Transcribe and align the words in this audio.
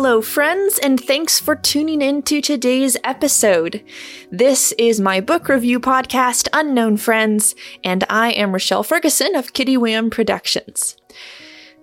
Hello, 0.00 0.22
friends, 0.22 0.78
and 0.78 1.00
thanks 1.00 1.40
for 1.40 1.56
tuning 1.56 2.00
in 2.00 2.22
to 2.22 2.40
today's 2.40 2.96
episode. 3.02 3.82
This 4.30 4.70
is 4.78 5.00
my 5.00 5.20
book 5.20 5.48
review 5.48 5.80
podcast, 5.80 6.46
Unknown 6.52 6.98
Friends, 6.98 7.56
and 7.82 8.04
I 8.08 8.30
am 8.30 8.52
Rochelle 8.52 8.84
Ferguson 8.84 9.34
of 9.34 9.54
Kitty 9.54 9.76
Wham 9.76 10.08
Productions. 10.08 10.96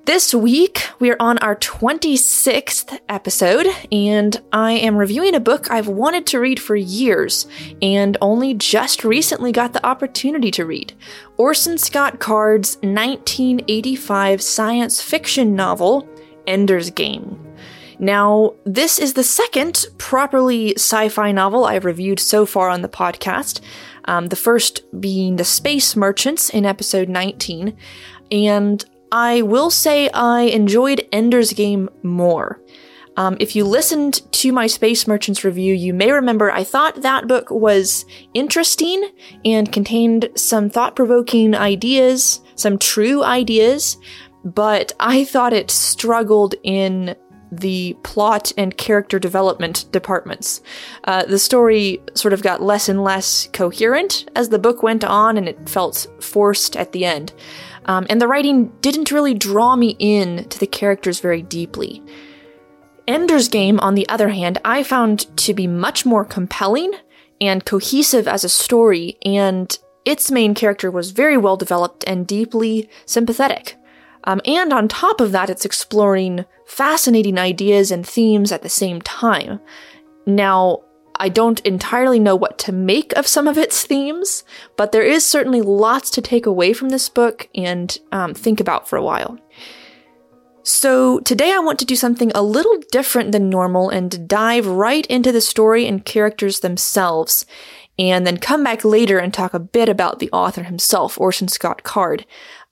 This 0.05 0.33
week, 0.33 0.87
we're 0.97 1.17
on 1.19 1.39
our 1.39 1.57
26th 1.57 2.97
episode, 3.09 3.67
and 3.91 4.41
I 4.53 4.71
am 4.71 4.95
reviewing 4.95 5.35
a 5.35 5.41
book 5.41 5.69
I've 5.69 5.89
wanted 5.89 6.25
to 6.27 6.39
read 6.39 6.61
for 6.61 6.77
years 6.77 7.47
and 7.81 8.15
only 8.21 8.53
just 8.53 9.03
recently 9.03 9.51
got 9.51 9.73
the 9.73 9.85
opportunity 9.85 10.51
to 10.51 10.65
read 10.65 10.93
Orson 11.35 11.77
Scott 11.77 12.21
Card's 12.21 12.77
1985 12.77 14.41
science 14.41 15.01
fiction 15.01 15.53
novel, 15.53 16.07
Ender's 16.47 16.89
Game. 16.91 17.41
Now, 17.99 18.53
this 18.65 18.99
is 18.99 19.13
the 19.13 19.23
second 19.23 19.85
properly 19.97 20.75
sci 20.75 21.09
fi 21.09 21.31
novel 21.31 21.65
I've 21.65 21.85
reviewed 21.85 22.19
so 22.19 22.45
far 22.45 22.69
on 22.69 22.81
the 22.81 22.89
podcast. 22.89 23.61
Um, 24.05 24.27
the 24.27 24.35
first 24.35 24.83
being 24.99 25.35
The 25.35 25.43
Space 25.43 25.95
Merchants 25.95 26.49
in 26.49 26.65
episode 26.65 27.09
19. 27.09 27.75
And 28.31 28.85
I 29.11 29.41
will 29.41 29.69
say 29.69 30.09
I 30.09 30.41
enjoyed 30.41 31.07
Ender's 31.11 31.53
Game 31.53 31.89
more. 32.03 32.61
Um, 33.17 33.37
if 33.39 33.55
you 33.55 33.63
listened 33.63 34.21
to 34.33 34.51
my 34.51 34.67
Space 34.67 35.07
Merchants 35.07 35.43
review, 35.43 35.73
you 35.73 35.93
may 35.93 36.11
remember 36.11 36.51
I 36.51 36.63
thought 36.63 37.01
that 37.01 37.27
book 37.27 37.49
was 37.49 38.05
interesting 38.33 39.09
and 39.45 39.71
contained 39.71 40.29
some 40.35 40.69
thought 40.69 40.95
provoking 40.95 41.55
ideas, 41.55 42.41
some 42.55 42.77
true 42.77 43.23
ideas, 43.23 43.97
but 44.43 44.91
I 44.99 45.23
thought 45.23 45.53
it 45.53 45.71
struggled 45.71 46.55
in 46.63 47.15
the 47.51 47.95
plot 48.03 48.51
and 48.57 48.77
character 48.77 49.19
development 49.19 49.85
departments. 49.91 50.61
Uh, 51.03 51.25
the 51.25 51.39
story 51.39 52.01
sort 52.13 52.33
of 52.33 52.41
got 52.41 52.61
less 52.61 52.89
and 52.89 53.03
less 53.03 53.47
coherent 53.53 54.29
as 54.35 54.49
the 54.49 54.59
book 54.59 54.83
went 54.83 55.03
on, 55.03 55.37
and 55.37 55.47
it 55.47 55.69
felt 55.69 56.07
forced 56.19 56.75
at 56.75 56.91
the 56.91 57.05
end. 57.05 57.33
Um, 57.85 58.07
and 58.09 58.19
the 58.19 58.27
writing 58.27 58.71
didn't 58.81 59.11
really 59.11 59.33
draw 59.33 59.75
me 59.75 59.95
in 59.99 60.45
to 60.49 60.59
the 60.59 60.67
characters 60.67 61.19
very 61.19 61.41
deeply. 61.41 62.01
Ender's 63.07 63.47
Game, 63.47 63.79
on 63.79 63.93
the 63.93 64.09
other 64.09 64.29
hand, 64.29 64.57
I 64.65 64.81
found 64.81 65.37
to 65.37 65.53
be 65.53 65.67
much 65.67 66.05
more 66.05 66.25
compelling 66.25 66.93
and 67.39 67.65
cohesive 67.65 68.27
as 68.27 68.43
a 68.43 68.49
story, 68.49 69.17
and 69.23 69.77
its 70.05 70.31
main 70.31 70.55
character 70.55 70.89
was 70.89 71.11
very 71.11 71.37
well 71.37 71.57
developed 71.57 72.03
and 72.07 72.25
deeply 72.25 72.89
sympathetic. 73.05 73.75
Um, 74.25 74.41
and 74.45 74.73
on 74.73 74.87
top 74.87 75.21
of 75.21 75.31
that, 75.31 75.49
it's 75.49 75.65
exploring 75.65 76.45
fascinating 76.65 77.37
ideas 77.37 77.91
and 77.91 78.05
themes 78.05 78.51
at 78.51 78.63
the 78.63 78.69
same 78.69 79.01
time. 79.01 79.59
Now, 80.25 80.81
I 81.17 81.29
don't 81.29 81.61
entirely 81.61 82.19
know 82.19 82.35
what 82.35 82.57
to 82.59 82.71
make 82.71 83.13
of 83.13 83.27
some 83.27 83.47
of 83.47 83.57
its 83.57 83.85
themes, 83.85 84.43
but 84.75 84.91
there 84.91 85.03
is 85.03 85.25
certainly 85.25 85.61
lots 85.61 86.09
to 86.11 86.21
take 86.21 86.45
away 86.45 86.73
from 86.73 86.89
this 86.89 87.07
book 87.07 87.47
and 87.55 87.97
um, 88.11 88.33
think 88.33 88.59
about 88.59 88.89
for 88.89 88.97
a 88.97 89.03
while. 89.03 89.39
So, 90.63 91.19
today 91.19 91.53
I 91.53 91.59
want 91.59 91.77
to 91.79 91.85
do 91.85 91.95
something 91.95 92.31
a 92.33 92.41
little 92.41 92.79
different 92.91 93.31
than 93.31 93.51
normal 93.51 93.89
and 93.89 94.27
dive 94.27 94.65
right 94.65 95.05
into 95.05 95.31
the 95.31 95.39
story 95.39 95.85
and 95.85 96.03
characters 96.03 96.61
themselves, 96.61 97.45
and 97.99 98.25
then 98.25 98.37
come 98.37 98.63
back 98.63 98.83
later 98.83 99.19
and 99.19 99.31
talk 99.31 99.53
a 99.53 99.59
bit 99.59 99.87
about 99.87 100.17
the 100.17 100.31
author 100.31 100.63
himself, 100.63 101.19
Orson 101.19 101.47
Scott 101.47 101.83
Card, 101.83 102.25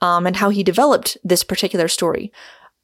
um, 0.04 0.28
and 0.28 0.36
how 0.36 0.50
he 0.50 0.64
developed 0.64 1.18
this 1.24 1.44
particular 1.44 1.88
story. 1.88 2.32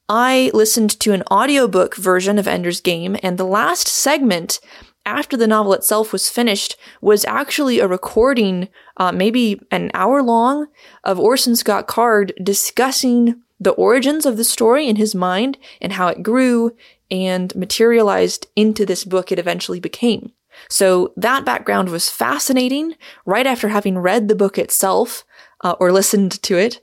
I 0.08 0.50
listened 0.54 1.00
to 1.02 1.12
an 1.12 1.22
audiobook 1.30 1.96
version 1.96 2.40
of 2.40 2.48
Ender's 2.48 2.82
Game, 2.82 3.18
and 3.22 3.38
the 3.38 3.44
last 3.44 3.88
segment 3.88 4.60
after 5.06 5.36
the 5.36 5.48
novel 5.48 5.74
itself 5.74 6.14
was 6.14 6.30
finished 6.30 6.78
was 7.02 7.26
actually 7.26 7.80
a 7.80 7.88
recording, 7.88 8.70
uh, 8.98 9.12
maybe 9.12 9.62
an 9.70 9.92
hour 9.94 10.24
long, 10.24 10.68
of 11.04 11.20
Orson 11.20 11.56
Scott 11.56 11.88
Card 11.88 12.34
discussing 12.42 13.42
the 13.60 13.72
origins 13.72 14.26
of 14.26 14.38
the 14.38 14.44
story 14.44 14.88
in 14.88 14.96
his 14.96 15.14
mind 15.14 15.58
and 15.82 15.94
how 15.94 16.08
it 16.08 16.24
grew 16.24 16.76
and 17.12 17.54
materialized 17.54 18.48
into 18.56 18.86
this 18.86 19.04
book 19.04 19.32
it 19.32 19.40
eventually 19.40 19.80
became. 19.82 20.32
So 20.70 21.14
that 21.18 21.46
background 21.46 21.90
was 21.90 22.10
fascinating 22.10 22.96
right 23.26 23.48
after 23.48 23.70
having 23.70 23.98
read 23.98 24.28
the 24.28 24.36
book 24.36 24.58
itself 24.58 25.26
uh, 25.62 25.76
or 25.80 25.92
listened 25.92 26.42
to 26.44 26.58
it. 26.58 26.82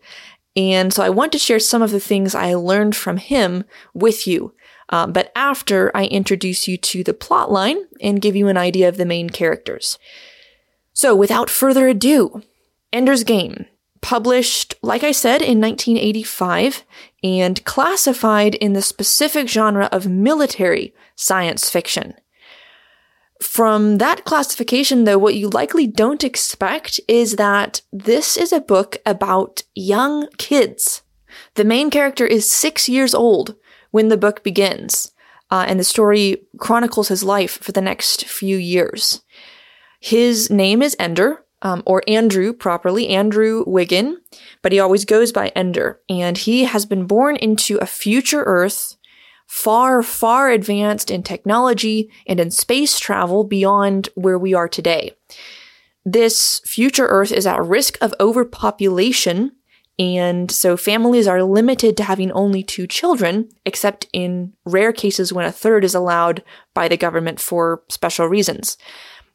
And 0.56 0.92
so 0.92 1.02
I 1.02 1.10
want 1.10 1.32
to 1.32 1.38
share 1.38 1.58
some 1.58 1.82
of 1.82 1.90
the 1.90 2.00
things 2.00 2.34
I 2.34 2.54
learned 2.54 2.96
from 2.96 3.18
him 3.18 3.64
with 3.92 4.26
you 4.26 4.54
um, 4.88 5.12
but 5.12 5.32
after 5.34 5.90
I 5.94 6.04
introduce 6.04 6.68
you 6.68 6.76
to 6.78 7.02
the 7.02 7.14
plot 7.14 7.50
line 7.50 7.78
and 8.00 8.22
give 8.22 8.36
you 8.36 8.48
an 8.48 8.56
idea 8.56 8.88
of 8.88 8.96
the 8.96 9.04
main 9.04 9.30
characters. 9.30 9.98
So 10.92 11.14
without 11.14 11.50
further 11.50 11.88
ado, 11.88 12.42
Ender's 12.92 13.24
Game, 13.24 13.66
published, 14.00 14.74
like 14.82 15.02
I 15.02 15.12
said, 15.12 15.42
in 15.42 15.60
1985 15.60 16.84
and 17.22 17.64
classified 17.64 18.54
in 18.54 18.72
the 18.72 18.82
specific 18.82 19.48
genre 19.48 19.88
of 19.90 20.06
military 20.06 20.94
science 21.16 21.68
fiction. 21.68 22.14
From 23.42 23.98
that 23.98 24.24
classification, 24.24 25.04
though, 25.04 25.18
what 25.18 25.34
you 25.34 25.48
likely 25.48 25.86
don't 25.86 26.24
expect 26.24 27.00
is 27.06 27.36
that 27.36 27.82
this 27.92 28.36
is 28.36 28.52
a 28.52 28.60
book 28.60 28.96
about 29.04 29.62
young 29.74 30.28
kids. 30.38 31.02
The 31.54 31.64
main 31.64 31.90
character 31.90 32.26
is 32.26 32.50
six 32.50 32.88
years 32.88 33.14
old 33.14 33.56
when 33.90 34.08
the 34.08 34.16
book 34.16 34.42
begins, 34.42 35.12
uh, 35.50 35.66
and 35.68 35.78
the 35.78 35.84
story 35.84 36.46
chronicles 36.58 37.08
his 37.08 37.22
life 37.22 37.58
for 37.62 37.72
the 37.72 37.82
next 37.82 38.24
few 38.24 38.56
years. 38.56 39.22
His 40.00 40.50
name 40.50 40.82
is 40.82 40.96
Ender, 40.98 41.44
um, 41.62 41.82
or 41.86 42.02
Andrew 42.06 42.52
properly, 42.52 43.08
Andrew 43.08 43.64
Wiggin, 43.66 44.18
but 44.62 44.72
he 44.72 44.80
always 44.80 45.04
goes 45.04 45.32
by 45.32 45.48
Ender, 45.48 46.00
and 46.08 46.38
he 46.38 46.64
has 46.64 46.86
been 46.86 47.06
born 47.06 47.36
into 47.36 47.76
a 47.78 47.86
future 47.86 48.42
Earth 48.44 48.96
far, 49.46 50.02
far 50.02 50.50
advanced 50.50 51.10
in 51.10 51.22
technology 51.22 52.10
and 52.26 52.40
in 52.40 52.50
space 52.50 52.98
travel 52.98 53.44
beyond 53.44 54.08
where 54.14 54.38
we 54.38 54.54
are 54.54 54.68
today. 54.68 55.12
This 56.04 56.60
future 56.64 57.06
Earth 57.06 57.32
is 57.32 57.46
at 57.46 57.64
risk 57.64 57.98
of 58.00 58.14
overpopulation 58.20 59.52
and 59.98 60.50
so 60.50 60.76
families 60.76 61.26
are 61.26 61.42
limited 61.42 61.96
to 61.96 62.04
having 62.04 62.30
only 62.32 62.62
two 62.62 62.86
children, 62.86 63.48
except 63.64 64.08
in 64.12 64.52
rare 64.64 64.92
cases 64.92 65.32
when 65.32 65.46
a 65.46 65.52
third 65.52 65.84
is 65.84 65.94
allowed 65.94 66.44
by 66.74 66.86
the 66.86 66.98
government 66.98 67.40
for 67.40 67.82
special 67.88 68.26
reasons. 68.26 68.76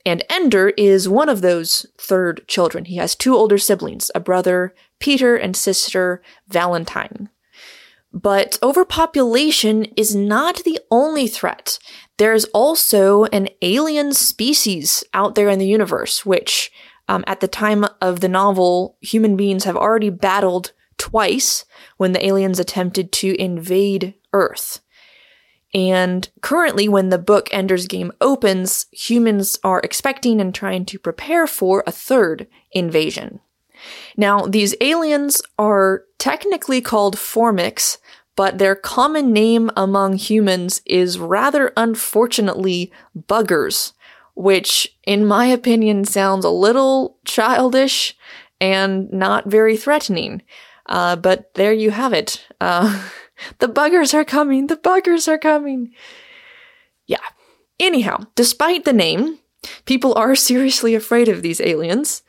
And 0.06 0.24
Ender 0.30 0.70
is 0.70 1.10
one 1.10 1.30
of 1.30 1.42
those 1.42 1.86
third 1.98 2.48
children. 2.48 2.86
He 2.86 2.98
has 2.98 3.16
two 3.16 3.36
older 3.36 3.58
siblings, 3.58 4.12
a 4.14 4.20
brother, 4.20 4.74
Peter, 5.00 5.36
and 5.36 5.56
sister, 5.56 6.22
Valentine. 6.48 7.30
But 8.14 8.60
overpopulation 8.62 9.86
is 9.96 10.16
not 10.16 10.64
the 10.64 10.80
only 10.92 11.28
threat. 11.28 11.80
There's 12.18 12.46
also 12.46 13.26
an 13.26 13.50
alien 13.62 14.14
species 14.14 15.04
out 15.14 15.36
there 15.36 15.50
in 15.50 15.60
the 15.60 15.68
universe, 15.68 16.26
which 16.26 16.72
um, 17.08 17.24
at 17.26 17.40
the 17.40 17.48
time 17.48 17.86
of 18.02 18.20
the 18.20 18.30
novel, 18.30 18.98
human 19.02 19.36
beings 19.36 19.64
have 19.64 19.78
already 19.78 20.10
battled 20.10 20.74
twice 20.98 21.66
when 21.98 22.12
the 22.12 22.26
aliens 22.26 22.60
attempted 22.60 23.12
to 23.12 23.36
invade 23.42 24.14
Earth. 24.34 24.82
And 25.74 26.30
currently, 26.42 26.90
when 26.90 27.10
the 27.10 27.18
book 27.18 27.50
Ender's 27.52 27.88
Game 27.88 28.12
opens, 28.20 28.88
humans 28.92 29.58
are 29.64 29.80
expecting 29.84 30.42
and 30.42 30.54
trying 30.54 30.86
to 30.86 31.00
prepare 31.00 31.48
for 31.48 31.84
a 31.88 31.92
third 31.92 32.48
invasion. 32.72 33.40
Now, 34.18 34.46
these 34.46 34.76
aliens 34.82 35.42
are 35.58 36.04
technically 36.18 36.82
called 36.82 37.16
Formics, 37.16 37.98
but 38.36 38.58
their 38.58 38.76
common 38.76 39.34
name 39.34 39.70
among 39.76 40.14
humans 40.14 40.82
is 40.86 41.20
rather 41.20 41.74
unfortunately 41.76 42.92
buggers, 43.18 43.94
which, 44.36 44.98
in 45.06 45.26
my 45.26 45.46
opinion, 45.46 46.06
sounds 46.06 46.46
a 46.46 46.50
little 46.50 47.18
childish 47.26 48.16
and 48.60 49.12
not 49.12 49.48
very 49.48 49.76
threatening. 49.76 50.42
Uh, 50.86 51.16
but 51.16 51.54
there 51.56 51.74
you 51.74 51.92
have 51.92 52.14
it. 52.14 52.46
Uh, 52.60 53.08
the 53.60 53.68
buggers 53.68 54.14
are 54.14 54.26
coming. 54.26 54.68
The 54.68 54.78
buggers 54.78 55.28
are 55.28 55.38
coming. 55.38 55.94
Yeah. 57.08 57.18
Anyhow, 57.80 58.26
despite 58.36 58.86
the 58.86 58.94
name, 58.94 59.40
people 59.86 60.14
are 60.16 60.36
seriously 60.50 60.96
afraid 60.96 61.28
of 61.28 61.42
these 61.42 61.60
aliens. 61.62 62.24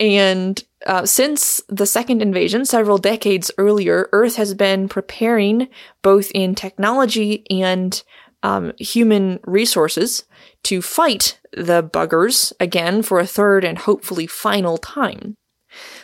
And 0.00 0.62
uh, 0.88 1.04
since 1.04 1.60
the 1.68 1.86
second 1.86 2.22
invasion, 2.22 2.64
several 2.64 2.96
decades 2.96 3.50
earlier, 3.58 4.08
Earth 4.12 4.36
has 4.36 4.54
been 4.54 4.88
preparing 4.88 5.68
both 6.02 6.30
in 6.34 6.54
technology 6.54 7.44
and 7.50 8.02
um, 8.42 8.72
human 8.78 9.38
resources 9.44 10.24
to 10.62 10.80
fight 10.80 11.38
the 11.52 11.82
buggers 11.82 12.52
again 12.58 13.02
for 13.02 13.20
a 13.20 13.26
third 13.26 13.64
and 13.64 13.78
hopefully 13.78 14.26
final 14.26 14.78
time. 14.78 15.34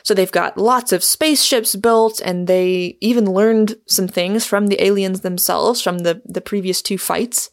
So 0.03 0.13
they've 0.13 0.31
got 0.31 0.59
lots 0.59 0.93
of 0.93 1.03
spaceships 1.03 1.75
built, 1.75 2.21
and 2.21 2.47
they 2.47 2.99
even 3.01 3.25
learned 3.25 3.77
some 3.89 4.07
things 4.07 4.45
from 4.45 4.67
the 4.67 4.85
aliens 4.85 5.23
themselves 5.23 5.81
from 5.81 5.99
the, 6.01 6.21
the 6.27 6.43
previous 6.43 6.83
two 6.83 6.99
fights. 6.99 7.51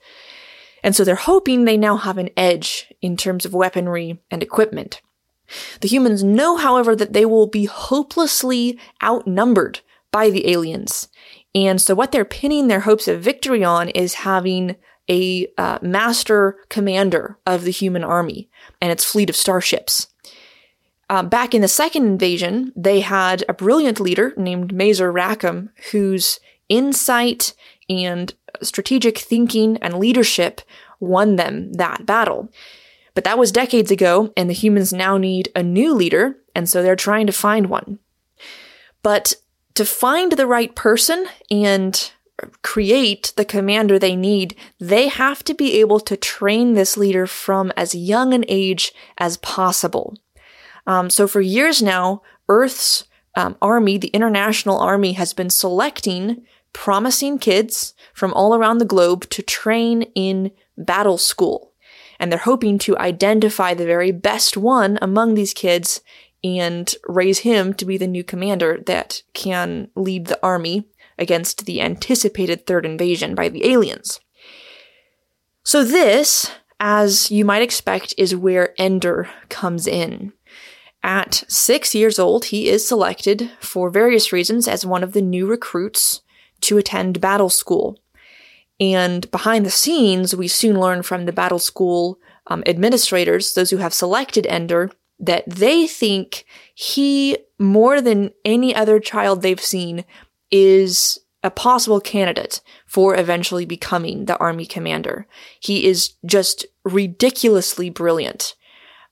And 0.84 0.94
so 0.94 1.06
they're 1.06 1.16
hoping 1.16 1.64
they 1.64 1.78
now 1.78 1.96
have 1.96 2.18
an 2.18 2.30
edge 2.36 2.92
in 3.02 3.16
terms 3.16 3.46
of 3.46 3.54
weaponry 3.54 4.20
and 4.30 4.44
equipment. 4.44 5.02
The 5.82 5.88
humans 5.88 6.24
know, 6.24 6.58
however, 6.58 6.96
that 6.96 7.14
they 7.14 7.26
will 7.26 7.48
be 7.48 7.66
hopelessly 7.66 8.80
outnumbered 9.04 9.82
by 10.12 10.30
the 10.30 10.52
aliens. 10.52 11.08
And 11.54 11.82
so 11.82 11.96
what 11.96 12.12
they're 12.12 12.26
pinning 12.26 12.68
their 12.68 12.82
hopes 12.82 13.08
of 13.08 13.22
victory 13.22 13.64
on 13.64 13.90
is 13.90 14.14
having 14.16 14.76
a 15.10 15.48
uh, 15.58 15.80
master 15.82 16.58
commander 16.70 17.38
of 17.46 17.64
the 17.64 17.72
human 17.72 18.04
army 18.04 18.50
and 18.80 18.92
its 18.92 19.04
fleet 19.04 19.30
of 19.30 19.36
starships. 19.36 20.08
Uh, 21.10 21.24
back 21.24 21.54
in 21.54 21.62
the 21.62 21.68
second 21.68 22.06
invasion, 22.06 22.72
they 22.76 23.02
had 23.02 23.44
a 23.50 23.54
brilliant 23.54 24.00
leader 24.00 24.34
named 24.38 24.74
Mazer 24.74 25.12
Rackham, 25.12 25.72
whose 25.92 26.40
insight 26.70 27.54
and 27.90 28.34
strategic 28.62 29.18
thinking 29.18 29.76
and 29.78 30.00
leadership 30.00 30.62
won 31.02 31.36
them 31.36 31.74
that 31.74 32.06
battle. 32.06 32.50
But 33.14 33.24
that 33.26 33.38
was 33.38 33.52
decades 33.52 33.92
ago, 33.92 34.32
and 34.38 34.50
the 34.50 34.54
humans 34.54 34.94
now 34.94 35.18
need 35.18 35.52
a 35.56 35.64
new 35.64 35.94
leader, 35.94 36.38
and 36.56 36.70
so 36.70 36.82
they're 36.82 36.96
trying 36.96 37.28
to 37.28 37.34
find 37.34 37.68
one. 37.68 38.00
But 39.04 39.36
to 39.74 39.86
find 39.86 40.32
the 40.32 40.48
right 40.48 40.74
person 40.76 41.26
and 41.50 42.12
create 42.62 43.34
the 43.36 43.46
commander 43.46 44.00
they 44.00 44.16
need, 44.16 44.56
they 44.80 45.08
have 45.08 45.44
to 45.44 45.54
be 45.54 45.80
able 45.80 46.00
to 46.00 46.18
train 46.18 46.74
this 46.74 46.98
leader 46.98 47.28
from 47.28 47.72
as 47.76 47.94
young 47.94 48.34
an 48.34 48.46
age 48.48 48.94
as 49.18 49.38
possible. 49.38 50.18
Um, 50.88 51.10
so 51.10 51.28
for 51.28 51.42
years 51.42 51.82
now, 51.82 52.22
Earth's 52.50 53.06
um, 53.36 53.56
army, 53.62 53.98
the 53.98 54.10
international 54.10 54.80
army, 54.80 55.14
has 55.14 55.34
been 55.34 55.50
selecting 55.50 56.46
promising 56.74 57.38
kids 57.38 57.94
from 58.14 58.34
all 58.34 58.56
around 58.56 58.78
the 58.78 58.86
globe 58.86 59.30
to 59.30 59.42
train 59.42 60.04
in 60.16 60.52
battle 60.78 61.18
school. 61.18 61.71
And 62.22 62.32
they're 62.32 62.40
hoping 62.40 62.78
to 62.80 62.98
identify 63.00 63.74
the 63.74 63.86
very 63.86 64.12
best 64.12 64.56
one 64.56 65.00
among 65.02 65.34
these 65.34 65.56
kids 65.56 66.02
and 66.44 66.94
raise 67.08 67.40
him 67.40 67.74
to 67.74 67.86
be 67.86 67.98
the 67.98 68.08
new 68.08 68.24
commander 68.24 68.80
that 68.86 69.24
can 69.34 69.90
lead 69.96 70.28
the 70.28 70.40
army 70.46 70.86
against 71.18 71.66
the 71.66 71.82
anticipated 71.82 72.66
third 72.66 72.86
invasion 72.86 73.34
by 73.34 73.50
the 73.50 73.66
aliens. 73.66 74.20
So, 75.64 75.84
this, 75.84 76.52
as 76.80 77.32
you 77.32 77.44
might 77.44 77.64
expect, 77.64 78.14
is 78.18 78.36
where 78.36 78.76
Ender 78.80 79.28
comes 79.50 79.88
in. 79.88 80.34
At 81.04 81.44
six 81.48 81.96
years 81.96 82.20
old, 82.20 82.46
he 82.46 82.70
is 82.70 82.88
selected 82.88 83.52
for 83.60 83.90
various 83.90 84.32
reasons 84.32 84.68
as 84.68 84.86
one 84.86 85.04
of 85.04 85.14
the 85.14 85.22
new 85.22 85.48
recruits 85.48 86.22
to 86.62 86.78
attend 86.78 87.20
battle 87.20 87.50
school. 87.50 87.98
And 88.82 89.30
behind 89.30 89.64
the 89.64 89.70
scenes, 89.70 90.36
we 90.36 90.48
soon 90.48 90.80
learn 90.80 91.04
from 91.04 91.26
the 91.26 91.32
battle 91.32 91.60
school 91.60 92.20
um, 92.48 92.64
administrators, 92.66 93.54
those 93.54 93.70
who 93.70 93.78
have 93.78 93.94
selected 93.94 94.48
Ender, 94.48 94.90
that 95.20 95.48
they 95.48 95.86
think 95.86 96.46
he, 96.74 97.38
more 97.60 98.02
than 98.02 98.32
any 98.44 98.74
other 98.74 99.00
child 99.00 99.44
they've 99.44 99.62
seen, 99.62 100.04
is 100.50 101.20
a 101.44 101.52
possible 101.52 102.02
candidate 102.02 102.62
for 102.88 103.16
eventually 103.16 103.66
becoming 103.66 104.26
the 104.26 104.38
army 104.38 104.66
commander. 104.66 105.28
He 105.60 105.86
is 105.86 106.16
just 106.26 106.66
ridiculously 106.84 107.92
brilliant. 107.92 108.56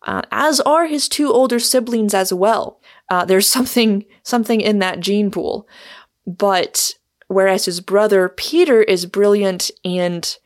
Uh, 0.05 0.23
as 0.31 0.59
are 0.61 0.87
his 0.87 1.07
two 1.07 1.31
older 1.31 1.59
siblings 1.59 2.15
as 2.15 2.33
well. 2.33 2.81
Uh, 3.07 3.23
there's 3.23 3.47
something 3.51 4.05
something 4.23 4.61
in 4.61 4.79
that 4.79 4.99
gene 4.99 5.29
pool, 5.29 5.67
but 6.25 6.95
whereas 7.29 7.65
his 7.65 7.79
brother 7.79 8.27
Peter 8.27 8.83
is 8.83 9.05
brilliant 9.05 9.71
and 9.85 10.37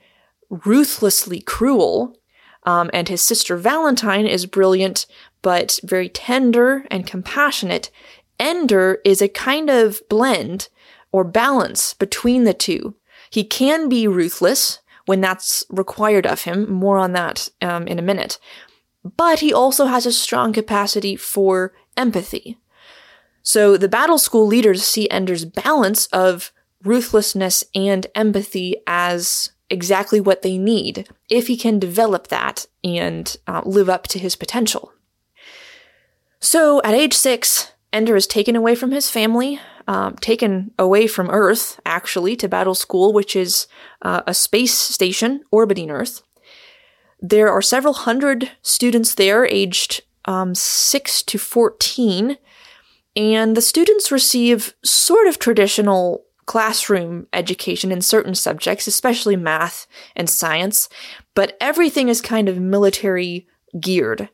ruthlessly 0.49 1.41
cruel, 1.41 2.15
um, 2.63 2.91
and 2.93 3.09
his 3.09 3.21
sister 3.21 3.57
Valentine 3.57 4.27
is 4.27 4.45
brilliant 4.45 5.07
but 5.41 5.79
very 5.83 6.09
tender 6.09 6.85
and 6.89 7.05
compassionate. 7.05 7.91
Ender 8.39 8.99
is 9.05 9.21
a 9.21 9.27
kind 9.27 9.69
of 9.69 10.01
blend 10.09 10.69
or 11.11 11.23
balance 11.23 11.93
between 11.93 12.45
the 12.45 12.53
two. 12.53 12.95
He 13.29 13.43
can 13.43 13.89
be 13.89 14.07
ruthless 14.07 14.79
when 15.05 15.21
that's 15.21 15.63
required 15.69 16.25
of 16.25 16.43
him. 16.43 16.71
More 16.71 16.97
on 16.97 17.11
that 17.11 17.49
um, 17.61 17.87
in 17.87 17.99
a 17.99 18.03
minute. 18.03 18.39
But 19.17 19.39
he 19.39 19.53
also 19.53 19.85
has 19.85 20.05
a 20.05 20.11
strong 20.11 20.53
capacity 20.53 21.15
for 21.15 21.73
empathy. 21.97 22.57
So 23.43 23.75
the 23.75 23.89
battle 23.89 24.17
school 24.17 24.47
leaders 24.47 24.83
see 24.83 25.09
Ender's 25.09 25.43
balance 25.43 26.07
of 26.07 26.53
ruthlessness 26.83 27.63
and 27.73 28.07
empathy 28.15 28.75
as 28.87 29.51
exactly 29.69 30.21
what 30.21 30.41
they 30.41 30.57
need 30.57 31.07
if 31.29 31.47
he 31.47 31.57
can 31.57 31.79
develop 31.79 32.27
that 32.27 32.65
and 32.83 33.37
uh, 33.47 33.61
live 33.65 33.89
up 33.89 34.07
to 34.07 34.19
his 34.19 34.35
potential. 34.35 34.93
So 36.39 36.81
at 36.83 36.93
age 36.93 37.13
six, 37.13 37.71
Ender 37.91 38.15
is 38.15 38.27
taken 38.27 38.55
away 38.55 38.75
from 38.75 38.91
his 38.91 39.09
family, 39.09 39.59
um, 39.87 40.15
taken 40.15 40.71
away 40.77 41.07
from 41.07 41.29
Earth, 41.29 41.79
actually, 41.85 42.35
to 42.37 42.49
Battle 42.49 42.75
School, 42.75 43.13
which 43.13 43.35
is 43.35 43.67
uh, 44.01 44.21
a 44.27 44.33
space 44.33 44.73
station 44.73 45.43
orbiting 45.51 45.89
Earth. 45.89 46.21
There 47.21 47.49
are 47.49 47.61
several 47.61 47.93
hundred 47.93 48.51
students 48.61 49.15
there, 49.15 49.45
aged 49.45 50.01
um, 50.25 50.55
6 50.55 51.23
to 51.23 51.37
14, 51.37 52.37
and 53.15 53.55
the 53.55 53.61
students 53.61 54.11
receive 54.11 54.73
sort 54.83 55.27
of 55.27 55.39
traditional 55.39 56.25
classroom 56.45 57.27
education 57.33 57.91
in 57.91 58.01
certain 58.01 58.35
subjects, 58.35 58.87
especially 58.87 59.35
math 59.35 59.87
and 60.15 60.29
science, 60.29 60.89
but 61.35 61.57
everything 61.61 62.09
is 62.09 62.21
kind 62.21 62.49
of 62.49 62.59
military 62.59 63.47
geared. 63.79 64.29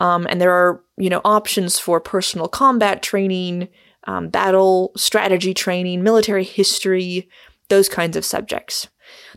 Um, 0.00 0.26
and 0.28 0.40
there 0.40 0.52
are, 0.52 0.82
you 0.96 1.08
know, 1.10 1.20
options 1.24 1.78
for 1.78 2.00
personal 2.00 2.48
combat 2.48 3.02
training, 3.02 3.68
um, 4.04 4.28
battle 4.28 4.92
strategy 4.96 5.54
training, 5.54 6.02
military 6.02 6.44
history, 6.44 7.28
those 7.68 7.88
kinds 7.88 8.16
of 8.16 8.24
subjects. 8.24 8.88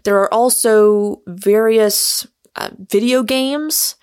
There 0.04 0.18
are 0.20 0.34
also 0.34 1.22
various 1.28 2.26
uh, 2.56 2.70
video 2.90 3.22
games 3.22 3.96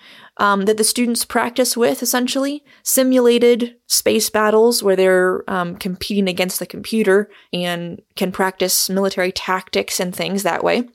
um, 0.42 0.64
that 0.64 0.76
the 0.76 0.82
students 0.82 1.24
practice 1.24 1.76
with, 1.76 2.02
essentially 2.02 2.64
simulated 2.82 3.76
space 3.86 4.28
battles 4.28 4.82
where 4.82 4.96
they're 4.96 5.48
um, 5.48 5.76
competing 5.76 6.28
against 6.28 6.58
the 6.58 6.66
computer 6.66 7.30
and 7.52 8.02
can 8.16 8.32
practice 8.32 8.90
military 8.90 9.30
tactics 9.30 10.00
and 10.00 10.14
things 10.14 10.42
that 10.42 10.64
way. 10.64 10.88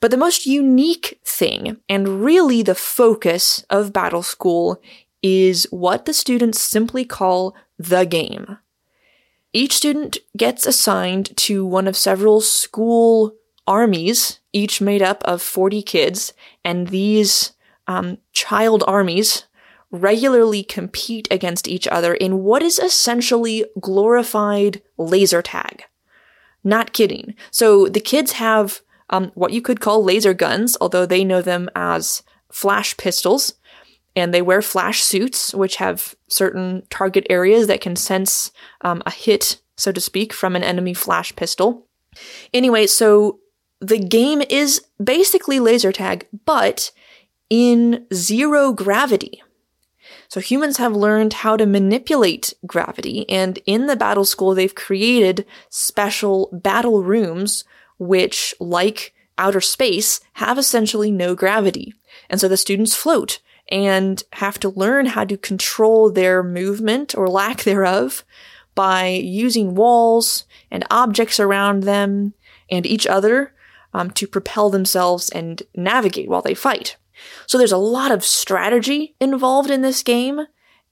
But 0.00 0.10
the 0.10 0.18
most 0.18 0.44
unique 0.44 1.18
thing, 1.24 1.78
and 1.88 2.22
really 2.22 2.62
the 2.62 2.74
focus 2.74 3.64
of 3.70 3.94
Battle 3.94 4.22
School, 4.22 4.82
is 5.22 5.66
what 5.70 6.04
the 6.04 6.12
students 6.12 6.60
simply 6.60 7.06
call 7.06 7.56
the 7.78 8.04
game. 8.04 8.58
Each 9.54 9.72
student 9.72 10.18
gets 10.36 10.66
assigned 10.66 11.34
to 11.38 11.64
one 11.64 11.88
of 11.88 11.96
several 11.96 12.42
school 12.42 13.34
armies, 13.66 14.38
each 14.52 14.82
made 14.82 15.00
up 15.00 15.22
of 15.24 15.40
40 15.40 15.80
kids, 15.80 16.34
and 16.62 16.88
these 16.88 17.52
um, 17.86 18.18
child 18.32 18.84
armies 18.86 19.44
regularly 19.90 20.62
compete 20.62 21.28
against 21.30 21.68
each 21.68 21.86
other 21.88 22.14
in 22.14 22.42
what 22.42 22.62
is 22.62 22.78
essentially 22.78 23.64
glorified 23.80 24.82
laser 24.98 25.42
tag. 25.42 25.84
Not 26.64 26.92
kidding. 26.92 27.34
So 27.50 27.86
the 27.86 28.00
kids 28.00 28.32
have 28.32 28.80
um, 29.10 29.30
what 29.34 29.52
you 29.52 29.62
could 29.62 29.80
call 29.80 30.02
laser 30.02 30.34
guns, 30.34 30.76
although 30.80 31.06
they 31.06 31.24
know 31.24 31.40
them 31.40 31.70
as 31.76 32.22
flash 32.50 32.96
pistols. 32.96 33.54
And 34.16 34.32
they 34.32 34.42
wear 34.42 34.62
flash 34.62 35.02
suits, 35.02 35.54
which 35.54 35.76
have 35.76 36.14
certain 36.28 36.82
target 36.88 37.26
areas 37.28 37.66
that 37.66 37.82
can 37.82 37.96
sense 37.96 38.50
um, 38.80 39.02
a 39.04 39.10
hit, 39.10 39.60
so 39.76 39.92
to 39.92 40.00
speak, 40.00 40.32
from 40.32 40.56
an 40.56 40.64
enemy 40.64 40.94
flash 40.94 41.36
pistol. 41.36 41.86
Anyway, 42.54 42.86
so 42.86 43.40
the 43.80 43.98
game 43.98 44.42
is 44.48 44.82
basically 45.02 45.60
laser 45.60 45.92
tag, 45.92 46.26
but 46.46 46.92
in 47.50 48.06
zero 48.12 48.72
gravity. 48.72 49.42
So 50.28 50.40
humans 50.40 50.78
have 50.78 50.94
learned 50.94 51.32
how 51.32 51.56
to 51.56 51.66
manipulate 51.66 52.52
gravity, 52.66 53.28
and 53.28 53.58
in 53.66 53.86
the 53.86 53.96
battle 53.96 54.24
school, 54.24 54.54
they've 54.54 54.74
created 54.74 55.46
special 55.70 56.50
battle 56.52 57.02
rooms 57.02 57.64
which, 57.98 58.54
like 58.60 59.14
outer 59.38 59.60
space, 59.60 60.20
have 60.34 60.58
essentially 60.58 61.10
no 61.10 61.34
gravity. 61.34 61.94
And 62.28 62.40
so 62.40 62.48
the 62.48 62.56
students 62.56 62.94
float 62.94 63.40
and 63.68 64.22
have 64.34 64.58
to 64.60 64.68
learn 64.68 65.06
how 65.06 65.24
to 65.24 65.36
control 65.36 66.10
their 66.10 66.42
movement 66.42 67.14
or 67.16 67.28
lack 67.28 67.62
thereof 67.62 68.24
by 68.74 69.08
using 69.08 69.74
walls 69.74 70.44
and 70.70 70.84
objects 70.90 71.40
around 71.40 71.82
them 71.82 72.34
and 72.70 72.86
each 72.86 73.06
other 73.06 73.54
um, 73.94 74.10
to 74.10 74.26
propel 74.26 74.70
themselves 74.70 75.30
and 75.30 75.62
navigate 75.74 76.28
while 76.28 76.42
they 76.42 76.54
fight. 76.54 76.96
So 77.46 77.58
there's 77.58 77.72
a 77.72 77.76
lot 77.76 78.10
of 78.10 78.24
strategy 78.24 79.14
involved 79.20 79.70
in 79.70 79.82
this 79.82 80.02
game, 80.02 80.40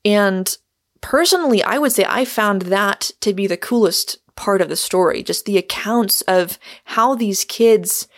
and 0.05 0.57
personally, 1.01 1.63
I 1.63 1.79
would 1.79 1.93
say 1.93 2.07
I 2.09 2.25
found 2.25 2.63
that 2.63 3.11
to 3.21 3.33
be 3.33 3.47
the 3.47 3.57
coolest 3.57 4.19
part 4.37 4.61
of 4.61 4.69
the 4.69 4.77
story. 4.77 5.23
Just 5.23 5.45
the 5.45 5.59
accounts 5.59 6.21
of 6.23 6.59
how 6.85 7.15
these 7.15 7.45
kids, 7.45 8.09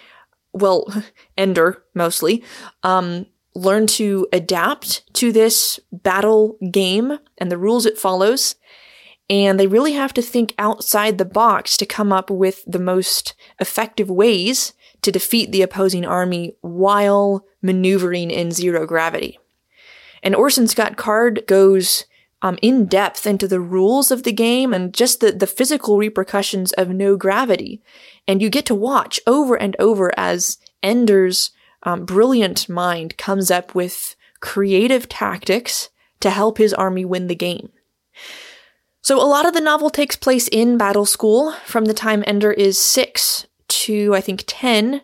well, 0.52 0.86
Ender 1.36 1.82
mostly, 1.94 2.42
um, 2.82 3.26
learn 3.54 3.86
to 3.86 4.26
adapt 4.32 5.12
to 5.14 5.32
this 5.32 5.80
battle 5.90 6.58
game 6.70 7.18
and 7.38 7.50
the 7.50 7.58
rules 7.58 7.86
it 7.86 7.98
follows. 7.98 8.54
And 9.28 9.58
they 9.58 9.66
really 9.66 9.94
have 9.94 10.14
to 10.14 10.22
think 10.22 10.54
outside 10.56 11.18
the 11.18 11.24
box 11.24 11.76
to 11.78 11.86
come 11.86 12.12
up 12.12 12.30
with 12.30 12.62
the 12.66 12.78
most 12.78 13.34
effective 13.58 14.08
ways 14.08 14.72
to 15.02 15.12
defeat 15.12 15.52
the 15.52 15.62
opposing 15.62 16.04
army 16.04 16.54
while 16.60 17.44
maneuvering 17.62 18.30
in 18.30 18.50
zero 18.50 18.86
gravity. 18.86 19.38
And 20.22 20.34
Orson 20.34 20.66
Scott 20.66 20.96
Card 20.96 21.44
goes 21.46 22.04
um, 22.42 22.58
in 22.62 22.86
depth 22.86 23.26
into 23.26 23.48
the 23.48 23.60
rules 23.60 24.10
of 24.10 24.22
the 24.22 24.32
game 24.32 24.72
and 24.72 24.92
just 24.92 25.20
the, 25.20 25.32
the 25.32 25.46
physical 25.46 25.98
repercussions 25.98 26.72
of 26.72 26.88
no 26.88 27.16
gravity. 27.16 27.82
And 28.28 28.42
you 28.42 28.50
get 28.50 28.66
to 28.66 28.74
watch 28.74 29.20
over 29.26 29.54
and 29.56 29.76
over 29.78 30.12
as 30.18 30.58
Ender's 30.82 31.50
um, 31.82 32.04
brilliant 32.04 32.68
mind 32.68 33.16
comes 33.16 33.50
up 33.50 33.74
with 33.74 34.16
creative 34.40 35.08
tactics 35.08 35.90
to 36.20 36.30
help 36.30 36.58
his 36.58 36.74
army 36.74 37.04
win 37.04 37.26
the 37.26 37.34
game. 37.34 37.70
So, 39.02 39.22
a 39.22 39.26
lot 39.26 39.46
of 39.46 39.54
the 39.54 39.60
novel 39.60 39.88
takes 39.88 40.16
place 40.16 40.48
in 40.48 40.78
battle 40.78 41.06
school 41.06 41.52
from 41.64 41.84
the 41.84 41.94
time 41.94 42.24
Ender 42.26 42.50
is 42.52 42.80
six 42.80 43.46
to, 43.68 44.14
I 44.14 44.20
think, 44.20 44.44
10. 44.46 45.02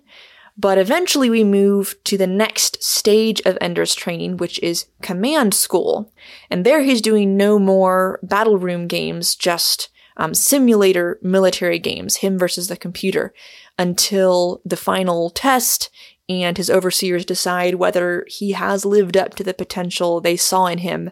But 0.56 0.78
eventually 0.78 1.30
we 1.30 1.44
move 1.44 1.96
to 2.04 2.18
the 2.18 2.26
next 2.26 2.82
stage 2.82 3.40
of 3.46 3.56
Ender's 3.60 3.94
training, 3.94 4.36
which 4.36 4.58
is 4.60 4.86
command 5.00 5.54
school. 5.54 6.12
And 6.50 6.64
there 6.64 6.82
he's 6.82 7.00
doing 7.00 7.36
no 7.36 7.58
more 7.58 8.20
battle 8.22 8.58
room 8.58 8.86
games, 8.86 9.34
just 9.34 9.88
um, 10.18 10.34
simulator 10.34 11.18
military 11.22 11.78
games, 11.78 12.16
him 12.16 12.38
versus 12.38 12.68
the 12.68 12.76
computer, 12.76 13.32
until 13.78 14.60
the 14.64 14.76
final 14.76 15.30
test 15.30 15.90
and 16.28 16.56
his 16.56 16.70
overseers 16.70 17.24
decide 17.24 17.76
whether 17.76 18.26
he 18.28 18.52
has 18.52 18.84
lived 18.84 19.16
up 19.16 19.34
to 19.34 19.44
the 19.44 19.54
potential 19.54 20.20
they 20.20 20.36
saw 20.36 20.66
in 20.66 20.78
him 20.78 21.10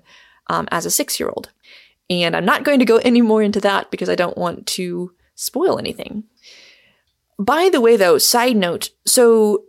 um, 0.49 0.69
as 0.71 0.87
a 0.87 0.91
six 0.91 1.19
year 1.19 1.29
old. 1.29 1.51
And 2.09 2.37
I'm 2.37 2.45
not 2.45 2.65
going 2.65 2.79
to 2.79 2.85
go 2.85 2.97
any 3.05 3.23
more 3.23 3.43
into 3.43 3.61
that 3.61 3.91
because 3.91 4.09
I 4.09 4.15
don't 4.15 4.39
want 4.39 4.67
to 4.69 5.13
spoil 5.35 5.79
anything. 5.79 6.25
By 7.41 7.71
the 7.73 7.81
way, 7.81 7.97
though, 7.97 8.19
side 8.19 8.57
note 8.57 8.91
so 9.07 9.65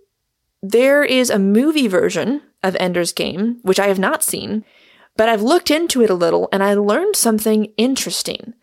there 0.62 1.06
is 1.06 1.30
a 1.30 1.40
movie 1.40 1.88
version 1.88 2.42
of 2.62 2.76
Ender's 2.76 3.14
Game, 3.14 3.60
which 3.62 3.80
I 3.80 3.88
have 3.88 3.98
not 3.98 4.24
seen, 4.24 4.66
but 5.16 5.30
I've 5.30 5.42
looked 5.42 5.72
into 5.72 6.04
it 6.04 6.10
a 6.10 6.16
little 6.16 6.50
and 6.52 6.62
I 6.62 6.74
learned 6.74 7.16
something 7.16 7.72
interesting. 7.78 8.56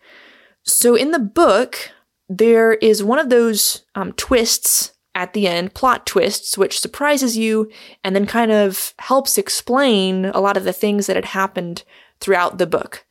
So 0.61 0.93
in 0.95 1.09
the 1.09 1.17
book, 1.17 1.89
there 2.29 2.73
is 2.73 3.03
one 3.03 3.17
of 3.17 3.29
those 3.29 3.83
um, 3.95 4.13
twists 4.13 4.93
at 5.15 5.33
the 5.33 5.47
end, 5.47 5.73
plot 5.73 6.05
twists, 6.05 6.55
which 6.55 6.79
surprises 6.79 7.35
you 7.35 7.67
and 8.03 8.15
then 8.15 8.27
kind 8.27 8.51
of 8.51 8.93
helps 8.99 9.39
explain 9.39 10.25
a 10.25 10.39
lot 10.39 10.55
of 10.55 10.65
the 10.65 10.71
things 10.71 11.07
that 11.07 11.15
had 11.15 11.25
happened 11.25 11.83
throughout 12.19 12.59
the 12.59 12.67
book. 12.67 13.07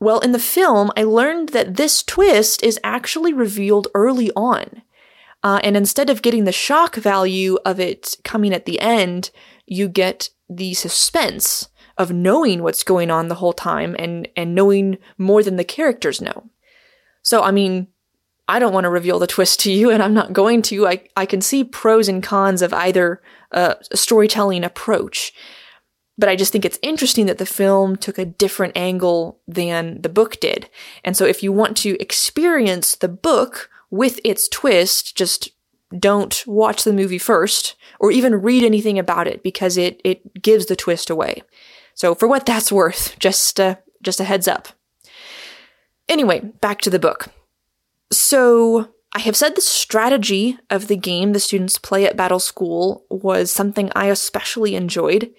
Well, 0.00 0.20
in 0.20 0.32
the 0.32 0.38
film, 0.38 0.90
I 0.96 1.04
learned 1.04 1.50
that 1.50 1.76
this 1.76 2.02
twist 2.02 2.62
is 2.62 2.80
actually 2.82 3.34
revealed 3.34 3.88
early 3.94 4.30
on. 4.34 4.82
Uh, 5.46 5.60
and 5.62 5.76
instead 5.76 6.10
of 6.10 6.22
getting 6.22 6.42
the 6.42 6.50
shock 6.50 6.96
value 6.96 7.56
of 7.64 7.78
it 7.78 8.16
coming 8.24 8.52
at 8.52 8.64
the 8.64 8.80
end, 8.80 9.30
you 9.64 9.88
get 9.88 10.28
the 10.50 10.74
suspense 10.74 11.68
of 11.96 12.10
knowing 12.10 12.64
what's 12.64 12.82
going 12.82 13.12
on 13.12 13.28
the 13.28 13.36
whole 13.36 13.52
time 13.52 13.94
and, 13.96 14.26
and 14.34 14.56
knowing 14.56 14.98
more 15.18 15.44
than 15.44 15.54
the 15.54 15.62
characters 15.62 16.20
know. 16.20 16.50
So, 17.22 17.44
I 17.44 17.52
mean, 17.52 17.86
I 18.48 18.58
don't 18.58 18.72
want 18.72 18.86
to 18.86 18.90
reveal 18.90 19.20
the 19.20 19.28
twist 19.28 19.60
to 19.60 19.70
you, 19.70 19.88
and 19.88 20.02
I'm 20.02 20.14
not 20.14 20.32
going 20.32 20.62
to. 20.62 20.88
I, 20.88 21.04
I 21.16 21.26
can 21.26 21.40
see 21.40 21.62
pros 21.62 22.08
and 22.08 22.24
cons 22.24 22.60
of 22.60 22.74
either 22.74 23.22
uh, 23.52 23.74
storytelling 23.94 24.64
approach. 24.64 25.32
But 26.18 26.28
I 26.28 26.34
just 26.34 26.50
think 26.50 26.64
it's 26.64 26.80
interesting 26.82 27.26
that 27.26 27.38
the 27.38 27.46
film 27.46 27.94
took 27.94 28.18
a 28.18 28.24
different 28.24 28.76
angle 28.76 29.38
than 29.46 30.02
the 30.02 30.08
book 30.08 30.40
did. 30.40 30.68
And 31.04 31.16
so 31.16 31.24
if 31.24 31.40
you 31.40 31.52
want 31.52 31.76
to 31.78 31.96
experience 32.02 32.96
the 32.96 33.08
book 33.08 33.70
with 33.96 34.20
its 34.24 34.48
twist, 34.48 35.16
just 35.16 35.50
don't 35.98 36.42
watch 36.46 36.84
the 36.84 36.92
movie 36.92 37.18
first 37.18 37.76
or 38.00 38.10
even 38.10 38.42
read 38.42 38.64
anything 38.64 38.98
about 38.98 39.26
it 39.26 39.42
because 39.42 39.76
it, 39.76 40.00
it 40.04 40.42
gives 40.42 40.66
the 40.66 40.76
twist 40.76 41.10
away. 41.10 41.42
So 41.94 42.14
for 42.14 42.28
what 42.28 42.44
that's 42.44 42.72
worth, 42.72 43.18
just, 43.18 43.58
uh, 43.60 43.76
just 44.02 44.20
a 44.20 44.24
heads 44.24 44.48
up. 44.48 44.68
Anyway, 46.08 46.40
back 46.60 46.80
to 46.82 46.90
the 46.90 46.98
book. 46.98 47.28
So, 48.12 48.92
I 49.12 49.20
have 49.20 49.36
said 49.36 49.54
the 49.54 49.62
strategy 49.62 50.58
of 50.68 50.88
the 50.88 50.96
game 50.96 51.32
the 51.32 51.40
students 51.40 51.78
play 51.78 52.04
at 52.04 52.18
Battle 52.18 52.38
School 52.38 53.04
was 53.08 53.50
something 53.50 53.90
I 53.96 54.06
especially 54.08 54.74
enjoyed. 54.74 55.32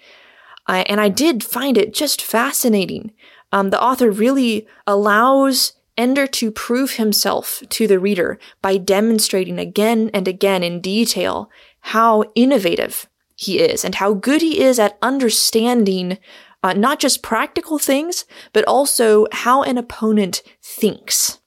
Uh, 0.66 0.82
and 0.88 1.00
I 1.00 1.08
did 1.08 1.44
find 1.44 1.78
it 1.78 1.94
just 1.94 2.20
fascinating. 2.20 3.12
Um, 3.52 3.70
the 3.70 3.80
author 3.80 4.10
really 4.10 4.66
allows 4.86 5.74
Ender 5.98 6.26
to 6.28 6.50
prove 6.50 6.92
himself 6.92 7.62
to 7.68 7.86
the 7.86 7.98
reader 7.98 8.38
by 8.62 8.76
demonstrating 8.76 9.58
again 9.58 10.10
and 10.14 10.26
again 10.26 10.62
in 10.62 10.80
detail 10.80 11.50
how 11.80 12.24
innovative 12.34 13.08
he 13.34 13.58
is 13.58 13.84
and 13.84 13.96
how 13.96 14.14
good 14.14 14.40
he 14.40 14.60
is 14.60 14.78
at 14.78 14.96
understanding 15.02 16.18
uh, 16.62 16.72
not 16.72 16.98
just 16.98 17.22
practical 17.22 17.78
things, 17.78 18.24
but 18.52 18.64
also 18.64 19.26
how 19.32 19.62
an 19.62 19.78
opponent 19.78 20.42
thinks. 20.62 21.40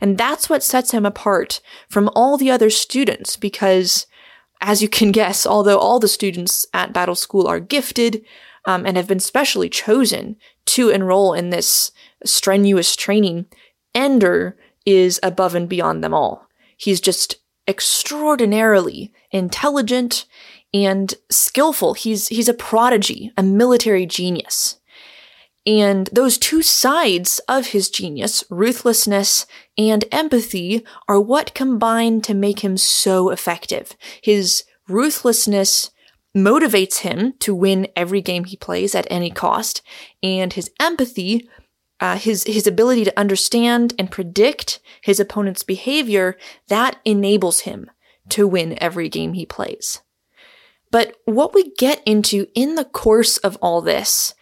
And 0.00 0.18
that's 0.18 0.50
what 0.50 0.62
sets 0.62 0.90
him 0.90 1.06
apart 1.06 1.60
from 1.88 2.10
all 2.14 2.36
the 2.36 2.50
other 2.50 2.70
students 2.70 3.36
because, 3.36 4.06
as 4.60 4.82
you 4.82 4.88
can 4.88 5.12
guess, 5.12 5.46
although 5.46 5.78
all 5.78 6.00
the 6.00 6.08
students 6.08 6.66
at 6.74 6.92
Battle 6.92 7.14
School 7.14 7.46
are 7.46 7.60
gifted 7.60 8.24
um, 8.66 8.84
and 8.84 8.96
have 8.96 9.06
been 9.06 9.20
specially 9.20 9.68
chosen 9.68 10.36
to 10.66 10.90
enroll 10.90 11.32
in 11.32 11.50
this 11.50 11.92
strenuous 12.24 12.96
training, 12.96 13.46
Ender 13.96 14.56
is 14.84 15.18
above 15.22 15.56
and 15.56 15.68
beyond 15.68 16.04
them 16.04 16.14
all. 16.14 16.46
He's 16.76 17.00
just 17.00 17.36
extraordinarily 17.66 19.12
intelligent 19.32 20.26
and 20.72 21.14
skillful. 21.30 21.94
He's, 21.94 22.28
he's 22.28 22.48
a 22.48 22.54
prodigy, 22.54 23.32
a 23.36 23.42
military 23.42 24.06
genius. 24.06 24.78
And 25.66 26.08
those 26.12 26.38
two 26.38 26.62
sides 26.62 27.40
of 27.48 27.68
his 27.68 27.90
genius, 27.90 28.44
ruthlessness 28.50 29.46
and 29.76 30.04
empathy, 30.12 30.84
are 31.08 31.20
what 31.20 31.54
combine 31.54 32.20
to 32.20 32.34
make 32.34 32.60
him 32.60 32.76
so 32.76 33.30
effective. 33.30 33.96
His 34.22 34.62
ruthlessness 34.86 35.90
motivates 36.36 36.98
him 36.98 37.32
to 37.40 37.54
win 37.54 37.88
every 37.96 38.20
game 38.20 38.44
he 38.44 38.56
plays 38.56 38.94
at 38.94 39.08
any 39.10 39.30
cost, 39.30 39.82
and 40.22 40.52
his 40.52 40.70
empathy, 40.78 41.48
uh, 42.00 42.16
his 42.16 42.44
his 42.44 42.66
ability 42.66 43.04
to 43.04 43.18
understand 43.18 43.94
and 43.98 44.10
predict 44.10 44.80
his 45.02 45.20
opponent's 45.20 45.62
behavior, 45.62 46.36
that 46.68 47.00
enables 47.04 47.60
him 47.60 47.90
to 48.28 48.46
win 48.46 48.76
every 48.82 49.08
game 49.08 49.32
he 49.32 49.46
plays. 49.46 50.00
But 50.90 51.16
what 51.24 51.54
we 51.54 51.74
get 51.74 52.02
into 52.06 52.46
in 52.54 52.74
the 52.74 52.84
course 52.84 53.38
of 53.38 53.56
all 53.60 53.80
this 53.80 54.34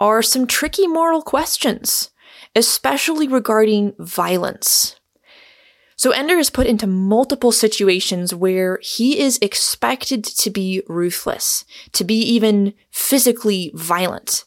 are 0.00 0.22
some 0.22 0.46
tricky 0.46 0.86
moral 0.86 1.22
questions, 1.22 2.10
especially 2.54 3.26
regarding 3.26 3.94
violence. 3.98 4.96
So 5.96 6.12
Ender 6.12 6.38
is 6.38 6.50
put 6.50 6.68
into 6.68 6.86
multiple 6.86 7.50
situations 7.50 8.32
where 8.32 8.78
he 8.82 9.18
is 9.18 9.38
expected 9.42 10.22
to 10.22 10.48
be 10.48 10.82
ruthless, 10.86 11.64
to 11.92 12.04
be 12.04 12.20
even 12.20 12.74
physically 12.92 13.72
violent. 13.74 14.44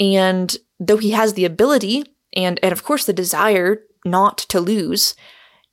And 0.00 0.56
though 0.86 0.96
he 0.96 1.10
has 1.10 1.34
the 1.34 1.44
ability 1.44 2.04
and, 2.34 2.58
and 2.62 2.72
of 2.72 2.84
course 2.84 3.04
the 3.04 3.12
desire 3.12 3.82
not 4.04 4.38
to 4.38 4.60
lose, 4.60 5.14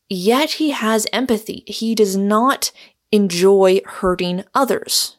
yet 0.07 0.51
he 0.51 0.71
has 0.71 1.07
empathy. 1.11 1.63
He 1.67 1.95
does 1.95 2.15
not 2.15 2.71
enjoy 3.11 3.81
hurting 3.85 4.43
others 4.53 5.17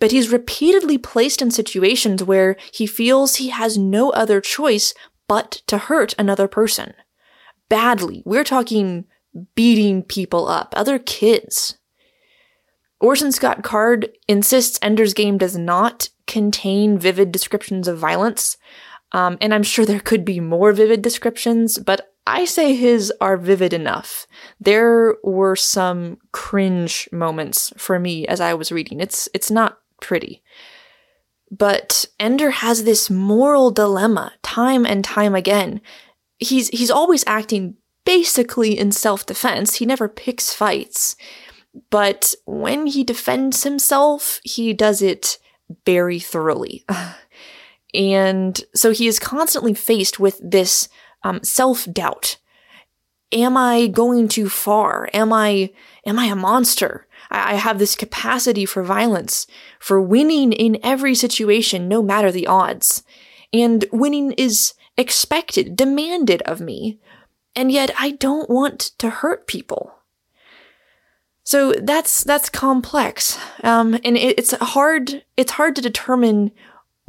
but 0.00 0.10
he's 0.10 0.32
repeatedly 0.32 0.98
placed 0.98 1.40
in 1.40 1.52
situations 1.52 2.24
where 2.24 2.56
he 2.72 2.86
feels 2.86 3.36
he 3.36 3.50
has 3.50 3.78
no 3.78 4.10
other 4.10 4.40
choice 4.40 4.92
but 5.28 5.62
to 5.68 5.78
hurt 5.78 6.14
another 6.18 6.48
person. 6.48 6.94
Badly. 7.68 8.22
We're 8.24 8.42
talking 8.42 9.04
beating 9.54 10.02
people 10.02 10.48
up, 10.48 10.74
other 10.74 10.98
kids. 10.98 11.76
Orson 12.98 13.30
Scott 13.30 13.62
Card 13.62 14.10
insists 14.26 14.78
Ender's 14.82 15.14
Game 15.14 15.38
does 15.38 15.56
not 15.56 16.08
contain 16.26 16.98
vivid 16.98 17.30
descriptions 17.30 17.86
of 17.86 17.98
violence, 17.98 18.56
um, 19.12 19.38
and 19.40 19.52
I'm 19.52 19.62
sure 19.62 19.84
there 19.84 20.00
could 20.00 20.24
be 20.24 20.40
more 20.40 20.72
vivid 20.72 21.02
descriptions, 21.02 21.78
but 21.78 22.12
I 22.26 22.44
say 22.44 22.74
his 22.74 23.12
are 23.20 23.36
vivid 23.36 23.72
enough. 23.72 24.26
There 24.60 25.16
were 25.24 25.56
some 25.56 26.18
cringe 26.32 27.08
moments 27.10 27.72
for 27.76 27.98
me 27.98 28.26
as 28.26 28.40
I 28.40 28.54
was 28.54 28.70
reading. 28.70 29.00
It's 29.00 29.28
it's 29.34 29.50
not 29.50 29.78
pretty. 30.00 30.42
But 31.50 32.04
Ender 32.20 32.50
has 32.50 32.84
this 32.84 33.10
moral 33.10 33.72
dilemma 33.72 34.34
time 34.42 34.86
and 34.86 35.04
time 35.04 35.34
again. 35.34 35.80
He's 36.38 36.68
he's 36.68 36.90
always 36.90 37.24
acting 37.26 37.76
basically 38.04 38.78
in 38.78 38.92
self-defense. 38.92 39.76
He 39.76 39.86
never 39.86 40.08
picks 40.08 40.54
fights. 40.54 41.16
But 41.90 42.34
when 42.46 42.86
he 42.86 43.04
defends 43.04 43.64
himself, 43.64 44.40
he 44.44 44.72
does 44.72 45.02
it 45.02 45.38
very 45.84 46.18
thoroughly. 46.18 46.84
and 47.94 48.62
so 48.74 48.90
he 48.92 49.06
is 49.06 49.18
constantly 49.18 49.74
faced 49.74 50.20
with 50.20 50.40
this 50.42 50.88
um, 51.22 51.42
self-doubt. 51.42 52.36
Am 53.32 53.56
I 53.56 53.86
going 53.86 54.28
too 54.28 54.48
far? 54.48 55.08
Am 55.12 55.32
I 55.32 55.70
am 56.04 56.18
I 56.18 56.26
a 56.26 56.36
monster? 56.36 57.06
I, 57.30 57.52
I 57.52 57.54
have 57.54 57.78
this 57.78 57.96
capacity 57.96 58.66
for 58.66 58.82
violence, 58.82 59.46
for 59.78 60.00
winning 60.00 60.52
in 60.52 60.78
every 60.82 61.14
situation, 61.14 61.88
no 61.88 62.02
matter 62.02 62.32
the 62.32 62.46
odds. 62.46 63.02
And 63.52 63.84
winning 63.92 64.32
is 64.32 64.74
expected, 64.96 65.76
demanded 65.76 66.42
of 66.42 66.60
me. 66.60 66.98
And 67.56 67.72
yet 67.72 67.90
I 67.98 68.12
don't 68.12 68.48
want 68.48 68.80
to 68.98 69.10
hurt 69.10 69.46
people. 69.46 69.94
So 71.42 71.72
that's 71.72 72.22
that's 72.22 72.48
complex, 72.48 73.36
um, 73.64 73.94
and 74.04 74.16
it, 74.16 74.38
it's 74.38 74.52
hard. 74.52 75.24
It's 75.36 75.52
hard 75.52 75.74
to 75.74 75.82
determine 75.82 76.52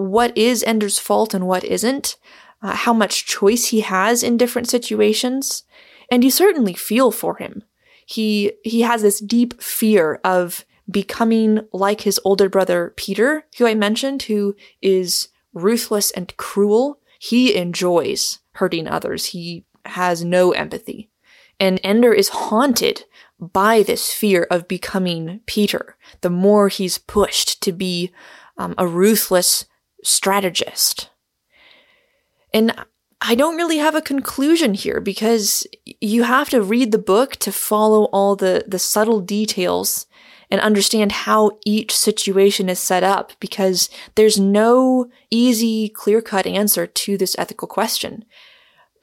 what 0.01 0.38
is 0.38 0.63
Ender's 0.63 1.00
fault 1.00 1.34
and 1.34 1.48
what 1.48 1.63
isn't, 1.63 2.17
uh, 2.62 2.75
how 2.75 2.93
much 2.93 3.25
choice 3.25 3.67
he 3.67 3.81
has 3.81 4.24
in 4.24 4.38
different 4.38 4.70
situations, 4.70 5.63
and 6.12 6.24
you 6.24 6.31
certainly 6.31 6.74
feel 6.74 7.12
for 7.12 7.38
him. 7.38 7.63
He 8.05 8.53
he 8.63 8.81
has 8.81 9.01
this 9.01 9.20
deep 9.20 9.62
fear 9.62 10.20
of 10.24 10.65
becoming 10.89 11.67
like 11.72 12.01
his 12.01 12.20
older 12.25 12.50
brother 12.50 12.93
Peter, 12.98 13.46
who 13.58 13.65
I 13.65 13.75
mentioned, 13.75 14.24
who 14.24 14.55
is 14.81 15.29
ruthless 15.53 16.12
and 16.12 16.36
cruel. 16.38 17.00
He 17.20 17.55
enjoys 17.55 18.39
hurting 18.53 18.88
others. 18.88 19.27
He 19.27 19.65
has 19.86 20.24
no 20.24 20.51
empathy. 20.51 21.10
And 21.60 21.79
Ender 21.84 22.12
is 22.12 22.29
haunted 22.29 23.05
by 23.39 23.84
this 23.84 24.12
fear 24.12 24.48
of 24.50 24.67
becoming 24.67 25.41
Peter. 25.46 25.96
The 26.22 26.29
more 26.29 26.67
he's 26.67 26.98
pushed 26.98 27.62
to 27.63 27.72
be 27.72 28.12
um, 28.58 28.75
a 28.77 28.88
ruthless 28.88 29.65
strategist. 30.03 31.10
And 32.53 32.74
I 33.22 33.36
don't 33.36 33.55
really 33.55 33.77
have 33.77 33.96
a 33.96 34.01
conclusion 34.01 34.74
here 34.74 35.00
because 35.00 35.67
you 35.86 36.24
have 36.24 36.50
to 36.50 36.62
read 36.62 36.91
the 36.91 36.98
book 36.98 37.36
to 37.38 37.51
follow 37.51 38.05
all 38.05 38.36
the, 38.36 38.65
the 38.67 38.79
subtle 38.79 39.22
details 39.22 40.08
and 40.50 40.60
understand 40.60 41.12
how 41.12 41.60
each 41.65 41.96
situation 41.96 42.67
is 42.67 42.79
set 42.79 43.03
up 43.03 43.31
because 43.39 43.89
there's 44.15 44.39
no 44.39 45.10
easy, 45.29 45.88
clear 45.88 46.22
cut 46.22 46.46
answer 46.46 46.86
to 46.86 47.17
this 47.17 47.36
ethical 47.38 47.67
question. 47.67 48.25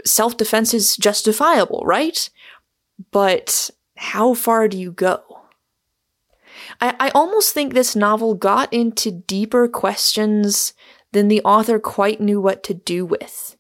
Self 0.05 0.37
defense 0.37 0.75
is 0.75 0.97
justifiable, 0.97 1.83
right? 1.87 2.29
But 3.13 3.71
how 3.97 4.35
far 4.35 4.69
do 4.69 4.79
you 4.79 4.93
go? 4.93 5.23
I, 6.81 6.95
I 6.99 7.09
almost 7.11 7.53
think 7.53 7.75
this 7.75 7.97
novel 7.97 8.35
got 8.35 8.73
into 8.73 9.11
deeper 9.11 9.69
questions 9.69 10.75
than 11.13 11.29
the 11.29 11.43
author 11.43 11.79
quite 11.79 12.21
knew 12.21 12.41
what 12.41 12.63
to 12.65 12.75
do 12.75 13.05
with. 13.05 13.57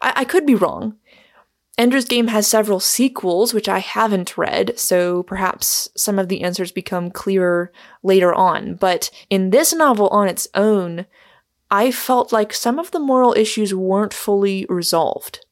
I, 0.00 0.12
I 0.16 0.24
could 0.24 0.46
be 0.46 0.54
wrong. 0.54 0.96
Ender's 1.78 2.04
Game 2.04 2.28
has 2.28 2.46
several 2.46 2.80
sequels, 2.80 3.54
which 3.54 3.68
I 3.68 3.78
haven't 3.78 4.36
read, 4.36 4.78
so 4.78 5.22
perhaps 5.22 5.88
some 5.96 6.18
of 6.18 6.28
the 6.28 6.42
answers 6.42 6.70
become 6.70 7.10
clearer 7.10 7.72
later 8.02 8.34
on. 8.34 8.74
But 8.74 9.10
in 9.30 9.50
this 9.50 9.72
novel 9.72 10.08
on 10.08 10.28
its 10.28 10.46
own, 10.54 11.06
I 11.70 11.90
felt 11.90 12.32
like 12.32 12.52
some 12.52 12.78
of 12.78 12.90
the 12.90 13.00
moral 13.00 13.32
issues 13.32 13.74
weren't 13.74 14.12
fully 14.12 14.66
resolved. 14.68 15.46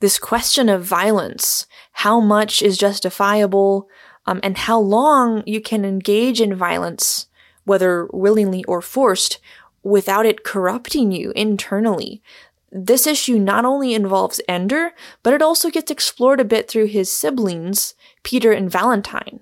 This 0.00 0.18
question 0.18 0.68
of 0.68 0.84
violence 0.84 1.66
how 1.92 2.20
much 2.20 2.60
is 2.60 2.76
justifiable, 2.76 3.88
um, 4.28 4.40
and 4.42 4.58
how 4.58 4.78
long 4.78 5.42
you 5.46 5.58
can 5.58 5.86
engage 5.86 6.38
in 6.38 6.54
violence, 6.54 7.28
whether 7.64 8.06
willingly 8.12 8.62
or 8.64 8.82
forced, 8.82 9.38
without 9.82 10.26
it 10.26 10.44
corrupting 10.44 11.10
you 11.10 11.32
internally. 11.34 12.22
This 12.70 13.06
issue 13.06 13.38
not 13.38 13.64
only 13.64 13.94
involves 13.94 14.42
Ender, 14.46 14.92
but 15.22 15.32
it 15.32 15.40
also 15.40 15.70
gets 15.70 15.90
explored 15.90 16.40
a 16.40 16.44
bit 16.44 16.68
through 16.68 16.88
his 16.88 17.10
siblings, 17.10 17.94
Peter 18.22 18.52
and 18.52 18.70
Valentine. 18.70 19.40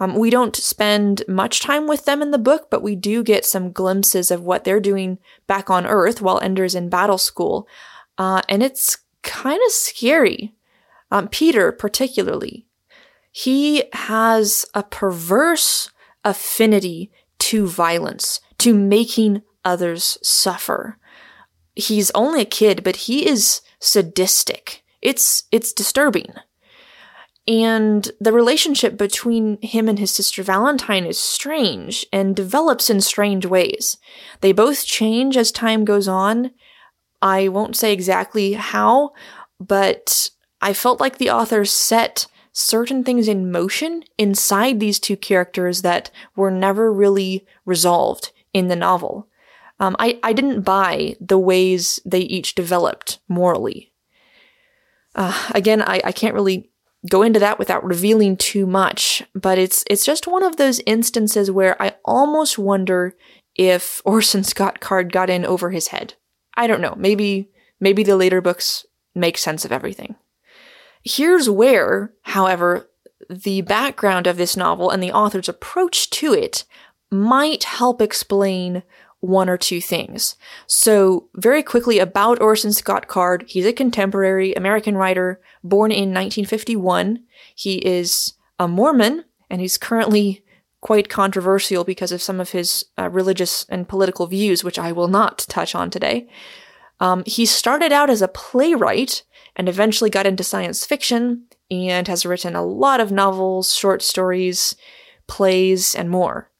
Um, 0.00 0.14
we 0.16 0.30
don't 0.30 0.56
spend 0.56 1.22
much 1.28 1.60
time 1.60 1.86
with 1.86 2.06
them 2.06 2.22
in 2.22 2.30
the 2.30 2.38
book, 2.38 2.68
but 2.70 2.82
we 2.82 2.96
do 2.96 3.22
get 3.22 3.44
some 3.44 3.72
glimpses 3.72 4.30
of 4.30 4.42
what 4.42 4.64
they're 4.64 4.80
doing 4.80 5.18
back 5.46 5.68
on 5.68 5.86
Earth 5.86 6.22
while 6.22 6.40
Ender's 6.40 6.74
in 6.74 6.88
battle 6.88 7.18
school. 7.18 7.68
Uh, 8.16 8.40
and 8.48 8.62
it's 8.62 8.96
kind 9.22 9.60
of 9.66 9.72
scary 9.72 10.54
um, 11.10 11.28
Peter 11.28 11.70
particularly, 11.72 12.63
he 13.36 13.82
has 13.92 14.64
a 14.74 14.84
perverse 14.84 15.90
affinity 16.22 17.10
to 17.40 17.66
violence, 17.66 18.40
to 18.58 18.72
making 18.72 19.42
others 19.64 20.16
suffer. 20.22 20.98
He's 21.74 22.12
only 22.12 22.42
a 22.42 22.44
kid, 22.44 22.84
but 22.84 22.94
he 22.94 23.26
is 23.26 23.60
sadistic. 23.80 24.84
It's 25.02 25.48
it's 25.50 25.72
disturbing. 25.72 26.32
And 27.48 28.08
the 28.20 28.32
relationship 28.32 28.96
between 28.96 29.60
him 29.62 29.88
and 29.88 29.98
his 29.98 30.12
sister 30.12 30.44
Valentine 30.44 31.04
is 31.04 31.18
strange 31.18 32.06
and 32.12 32.36
develops 32.36 32.88
in 32.88 33.00
strange 33.00 33.46
ways. 33.46 33.98
They 34.42 34.52
both 34.52 34.86
change 34.86 35.36
as 35.36 35.50
time 35.50 35.84
goes 35.84 36.06
on. 36.06 36.52
I 37.20 37.48
won't 37.48 37.74
say 37.74 37.92
exactly 37.92 38.52
how, 38.52 39.10
but 39.58 40.30
I 40.62 40.72
felt 40.72 41.00
like 41.00 41.18
the 41.18 41.30
author 41.30 41.64
set 41.64 42.28
certain 42.54 43.02
things 43.02 43.28
in 43.28 43.50
motion 43.50 44.04
inside 44.16 44.78
these 44.80 45.00
two 45.00 45.16
characters 45.16 45.82
that 45.82 46.10
were 46.36 46.52
never 46.52 46.92
really 46.92 47.44
resolved 47.66 48.30
in 48.54 48.68
the 48.68 48.76
novel. 48.76 49.28
Um, 49.80 49.96
I, 49.98 50.20
I 50.22 50.32
didn't 50.32 50.62
buy 50.62 51.16
the 51.20 51.38
ways 51.38 51.98
they 52.06 52.20
each 52.20 52.54
developed 52.54 53.18
morally. 53.28 53.92
Uh, 55.16 55.50
again, 55.52 55.82
I, 55.82 56.00
I 56.04 56.12
can't 56.12 56.34
really 56.34 56.70
go 57.10 57.22
into 57.22 57.40
that 57.40 57.58
without 57.58 57.84
revealing 57.84 58.36
too 58.36 58.66
much, 58.66 59.24
but 59.34 59.58
it's 59.58 59.84
it's 59.90 60.04
just 60.04 60.26
one 60.26 60.44
of 60.44 60.56
those 60.56 60.80
instances 60.86 61.50
where 61.50 61.80
I 61.82 61.94
almost 62.04 62.56
wonder 62.56 63.16
if 63.56 64.00
Orson 64.04 64.44
Scott 64.44 64.78
Card 64.80 65.12
got 65.12 65.28
in 65.28 65.44
over 65.44 65.70
his 65.70 65.88
head. 65.88 66.14
I 66.56 66.68
don't 66.68 66.80
know. 66.80 66.94
Maybe 66.96 67.50
maybe 67.80 68.04
the 68.04 68.16
later 68.16 68.40
books 68.40 68.86
make 69.12 69.38
sense 69.38 69.64
of 69.64 69.72
everything. 69.72 70.14
Here's 71.04 71.50
where, 71.50 72.12
however, 72.22 72.88
the 73.28 73.60
background 73.60 74.26
of 74.26 74.36
this 74.36 74.56
novel 74.56 74.90
and 74.90 75.02
the 75.02 75.12
author's 75.12 75.48
approach 75.48 76.10
to 76.10 76.32
it 76.32 76.64
might 77.10 77.64
help 77.64 78.00
explain 78.00 78.82
one 79.20 79.48
or 79.48 79.56
two 79.56 79.80
things. 79.80 80.36
So, 80.66 81.28
very 81.34 81.62
quickly 81.62 81.98
about 81.98 82.40
Orson 82.40 82.72
Scott 82.72 83.06
Card, 83.08 83.44
he's 83.46 83.66
a 83.66 83.72
contemporary 83.72 84.52
American 84.54 84.96
writer 84.96 85.40
born 85.62 85.90
in 85.90 86.12
1951. 86.12 87.22
He 87.54 87.76
is 87.76 88.34
a 88.58 88.68
Mormon, 88.68 89.24
and 89.50 89.60
he's 89.60 89.78
currently 89.78 90.44
quite 90.80 91.08
controversial 91.08 91.84
because 91.84 92.12
of 92.12 92.20
some 92.20 92.40
of 92.40 92.50
his 92.50 92.84
uh, 92.98 93.08
religious 93.08 93.64
and 93.70 93.88
political 93.88 94.26
views, 94.26 94.62
which 94.62 94.78
I 94.78 94.92
will 94.92 95.08
not 95.08 95.46
touch 95.48 95.74
on 95.74 95.88
today. 95.88 96.28
Um, 97.00 97.22
he 97.26 97.46
started 97.46 97.92
out 97.92 98.10
as 98.10 98.22
a 98.22 98.28
playwright 98.28 99.22
and 99.56 99.68
eventually 99.68 100.10
got 100.10 100.26
into 100.26 100.44
science 100.44 100.84
fiction 100.84 101.44
and 101.70 102.08
has 102.08 102.26
written 102.26 102.54
a 102.54 102.64
lot 102.64 103.00
of 103.00 103.12
novels, 103.12 103.74
short 103.74 104.02
stories, 104.02 104.76
plays, 105.26 105.94
and 105.94 106.10
more. 106.10 106.50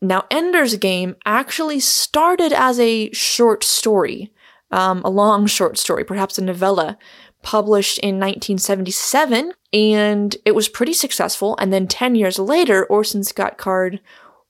Now, 0.00 0.24
Ender's 0.30 0.76
Game 0.76 1.16
actually 1.24 1.80
started 1.80 2.52
as 2.52 2.78
a 2.78 3.10
short 3.12 3.64
story, 3.64 4.32
um, 4.70 5.02
a 5.04 5.10
long 5.10 5.46
short 5.46 5.78
story, 5.78 6.04
perhaps 6.04 6.38
a 6.38 6.42
novella, 6.42 6.98
published 7.42 7.98
in 7.98 8.16
1977, 8.16 9.52
and 9.72 10.36
it 10.44 10.54
was 10.54 10.68
pretty 10.68 10.92
successful. 10.92 11.56
And 11.58 11.72
then 11.72 11.86
10 11.86 12.14
years 12.14 12.38
later, 12.38 12.84
Orson 12.86 13.24
Scott 13.24 13.56
Card 13.56 14.00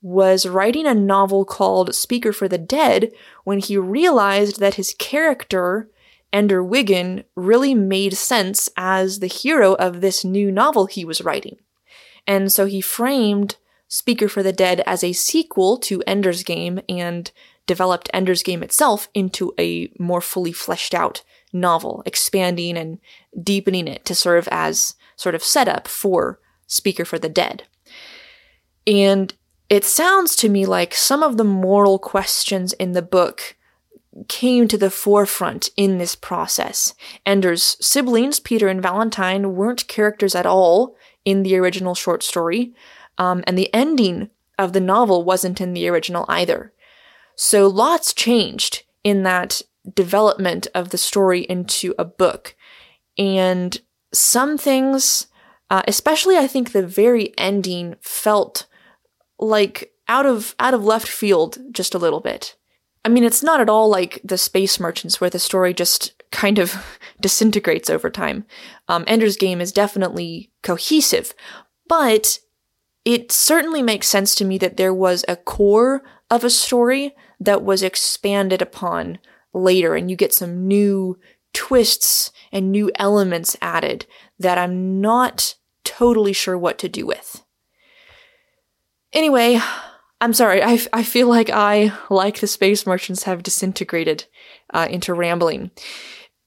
was 0.07 0.45
writing 0.45 0.87
a 0.87 0.93
novel 0.93 1.43
called 1.43 1.93
Speaker 1.93 2.31
for 2.31 2.47
the 2.47 2.57
Dead 2.57 3.11
when 3.43 3.59
he 3.59 3.77
realized 3.77 4.59
that 4.61 4.75
his 4.75 4.95
character 4.97 5.89
Ender 6.31 6.63
Wiggin 6.63 7.25
really 7.35 7.73
made 7.73 8.15
sense 8.15 8.69
as 8.77 9.19
the 9.19 9.27
hero 9.27 9.73
of 9.73 9.99
this 9.99 10.23
new 10.23 10.49
novel 10.49 10.85
he 10.85 11.03
was 11.03 11.21
writing. 11.21 11.57
And 12.25 12.51
so 12.51 12.65
he 12.65 12.79
framed 12.79 13.57
Speaker 13.89 14.29
for 14.29 14.41
the 14.41 14.53
Dead 14.53 14.81
as 14.85 15.03
a 15.03 15.11
sequel 15.11 15.77
to 15.79 16.03
Ender's 16.07 16.43
Game 16.43 16.79
and 16.87 17.29
developed 17.65 18.09
Ender's 18.13 18.43
Game 18.43 18.63
itself 18.63 19.09
into 19.13 19.53
a 19.59 19.91
more 19.99 20.21
fully 20.21 20.53
fleshed 20.53 20.93
out 20.93 21.21
novel, 21.51 22.01
expanding 22.05 22.77
and 22.77 22.99
deepening 23.41 23.89
it 23.89 24.05
to 24.05 24.15
serve 24.15 24.47
as 24.51 24.95
sort 25.17 25.35
of 25.35 25.43
setup 25.43 25.85
for 25.85 26.39
Speaker 26.65 27.03
for 27.03 27.19
the 27.19 27.29
Dead. 27.29 27.63
And 28.85 29.33
it 29.69 29.83
sounds 29.83 30.35
to 30.37 30.49
me 30.49 30.65
like 30.65 30.93
some 30.93 31.23
of 31.23 31.37
the 31.37 31.43
moral 31.43 31.99
questions 31.99 32.73
in 32.73 32.93
the 32.93 33.01
book 33.01 33.55
came 34.27 34.67
to 34.67 34.77
the 34.77 34.89
forefront 34.89 35.69
in 35.77 35.97
this 35.97 36.15
process. 36.15 36.95
Ender's 37.25 37.77
siblings, 37.79 38.39
Peter 38.39 38.67
and 38.67 38.81
Valentine, 38.81 39.55
weren't 39.55 39.87
characters 39.87 40.33
at 40.33 40.45
all 40.45 40.95
in 41.25 41.43
the 41.43 41.55
original 41.57 41.93
short 41.93 42.23
story, 42.23 42.73
um, 43.17 43.43
and 43.45 43.57
the 43.57 43.73
ending 43.73 44.29
of 44.57 44.73
the 44.73 44.79
novel 44.79 45.23
wasn't 45.23 45.61
in 45.61 45.73
the 45.73 45.87
original 45.87 46.25
either. 46.27 46.73
So 47.35 47.67
lots 47.67 48.13
changed 48.13 48.83
in 49.03 49.23
that 49.23 49.61
development 49.93 50.67
of 50.73 50.89
the 50.89 50.97
story 50.97 51.41
into 51.41 51.93
a 51.97 52.05
book. 52.05 52.55
And 53.17 53.79
some 54.11 54.57
things, 54.57 55.27
uh, 55.69 55.83
especially 55.87 56.37
I 56.37 56.47
think 56.47 56.71
the 56.71 56.85
very 56.85 57.37
ending, 57.37 57.95
felt 58.01 58.65
like 59.39 59.91
out 60.07 60.25
of 60.25 60.55
out 60.59 60.73
of 60.73 60.83
left 60.83 61.07
field 61.07 61.57
just 61.71 61.93
a 61.93 61.99
little 61.99 62.19
bit. 62.19 62.55
I 63.05 63.09
mean, 63.09 63.23
it's 63.23 63.43
not 63.43 63.61
at 63.61 63.69
all 63.69 63.89
like 63.89 64.19
the 64.23 64.37
Space 64.37 64.79
Merchants 64.79 65.21
where 65.21 65.29
the 65.29 65.39
story 65.39 65.73
just 65.73 66.21
kind 66.31 66.59
of 66.59 66.75
disintegrates 67.21 67.89
over 67.89 68.09
time. 68.09 68.45
Um, 68.87 69.03
Ender's 69.07 69.37
Game 69.37 69.61
is 69.61 69.71
definitely 69.71 70.51
cohesive, 70.61 71.33
but 71.87 72.39
it 73.05 73.31
certainly 73.31 73.81
makes 73.81 74.07
sense 74.07 74.35
to 74.35 74.45
me 74.45 74.57
that 74.57 74.75
there 74.75 74.93
was 74.93 75.23
a 75.27 75.37
core 75.37 76.03
of 76.29 76.43
a 76.43 76.49
story 76.49 77.15
that 77.39 77.63
was 77.63 77.81
expanded 77.81 78.61
upon 78.61 79.19
later, 79.53 79.95
and 79.95 80.09
you 80.09 80.17
get 80.17 80.33
some 80.33 80.67
new 80.67 81.17
twists 81.53 82.31
and 82.51 82.71
new 82.71 82.91
elements 82.95 83.55
added 83.61 84.05
that 84.37 84.57
I'm 84.57 84.99
not 84.99 85.55
totally 85.83 86.33
sure 86.33 86.57
what 86.57 86.77
to 86.79 86.89
do 86.89 87.05
with. 87.05 87.43
Anyway, 89.13 89.59
I'm 90.19 90.33
sorry, 90.33 90.63
I, 90.63 90.79
I 90.91 91.03
feel 91.03 91.27
like 91.27 91.49
I, 91.49 91.93
like 92.09 92.39
the 92.39 92.47
Space 92.47 92.85
Merchants, 92.85 93.23
have 93.23 93.43
disintegrated 93.43 94.25
uh, 94.73 94.87
into 94.89 95.13
rambling. 95.13 95.71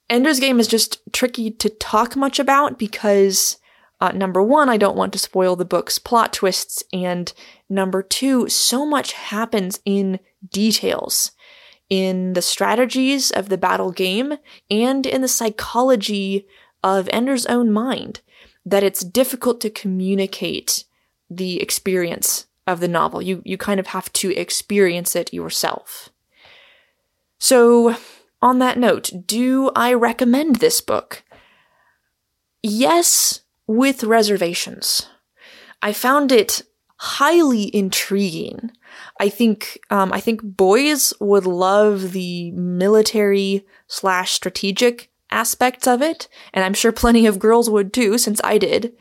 Ender's 0.08 0.40
Game 0.40 0.58
is 0.58 0.66
just 0.66 1.00
tricky 1.12 1.50
to 1.52 1.68
talk 1.70 2.16
much 2.16 2.38
about 2.38 2.78
because, 2.78 3.58
uh, 4.00 4.10
number 4.12 4.42
one, 4.42 4.68
I 4.68 4.76
don't 4.76 4.96
want 4.96 5.12
to 5.12 5.18
spoil 5.20 5.54
the 5.54 5.64
book's 5.64 5.98
plot 5.98 6.32
twists, 6.32 6.82
and 6.92 7.32
number 7.68 8.02
two, 8.02 8.48
so 8.48 8.84
much 8.84 9.12
happens 9.12 9.78
in 9.84 10.18
details 10.50 11.30
in 11.88 12.34
the 12.34 12.42
strategies 12.42 13.30
of 13.30 13.48
the 13.48 13.58
battle 13.58 13.90
game 13.90 14.34
and 14.70 15.06
in 15.06 15.22
the 15.22 15.28
psychology 15.28 16.46
of 16.82 17.08
Ender's 17.12 17.46
own 17.46 17.70
mind 17.72 18.20
that 18.64 18.84
it's 18.84 19.04
difficult 19.04 19.60
to 19.60 19.70
communicate 19.70 20.84
the 21.28 21.60
experience 21.60 22.46
of 22.70 22.80
the 22.80 22.88
novel. 22.88 23.20
You 23.20 23.42
you 23.44 23.56
kind 23.56 23.80
of 23.80 23.88
have 23.88 24.12
to 24.14 24.34
experience 24.34 25.14
it 25.16 25.34
yourself. 25.34 26.10
So, 27.38 27.96
on 28.42 28.58
that 28.58 28.78
note, 28.78 29.10
do 29.26 29.70
I 29.74 29.94
recommend 29.94 30.56
this 30.56 30.80
book? 30.80 31.22
Yes, 32.62 33.40
with 33.66 34.04
reservations. 34.04 35.06
I 35.82 35.92
found 35.92 36.32
it 36.32 36.62
highly 36.96 37.74
intriguing. 37.74 38.70
I 39.18 39.30
think 39.30 39.80
um, 39.90 40.12
I 40.12 40.20
think 40.20 40.42
boys 40.42 41.14
would 41.20 41.46
love 41.46 42.12
the 42.12 42.50
military 42.50 43.64
slash 43.86 44.32
strategic 44.32 45.10
aspects 45.30 45.86
of 45.86 46.02
it, 46.02 46.28
and 46.52 46.64
I'm 46.64 46.74
sure 46.74 46.92
plenty 46.92 47.26
of 47.26 47.38
girls 47.38 47.70
would 47.70 47.92
too, 47.92 48.18
since 48.18 48.40
I 48.44 48.58
did. 48.58 48.92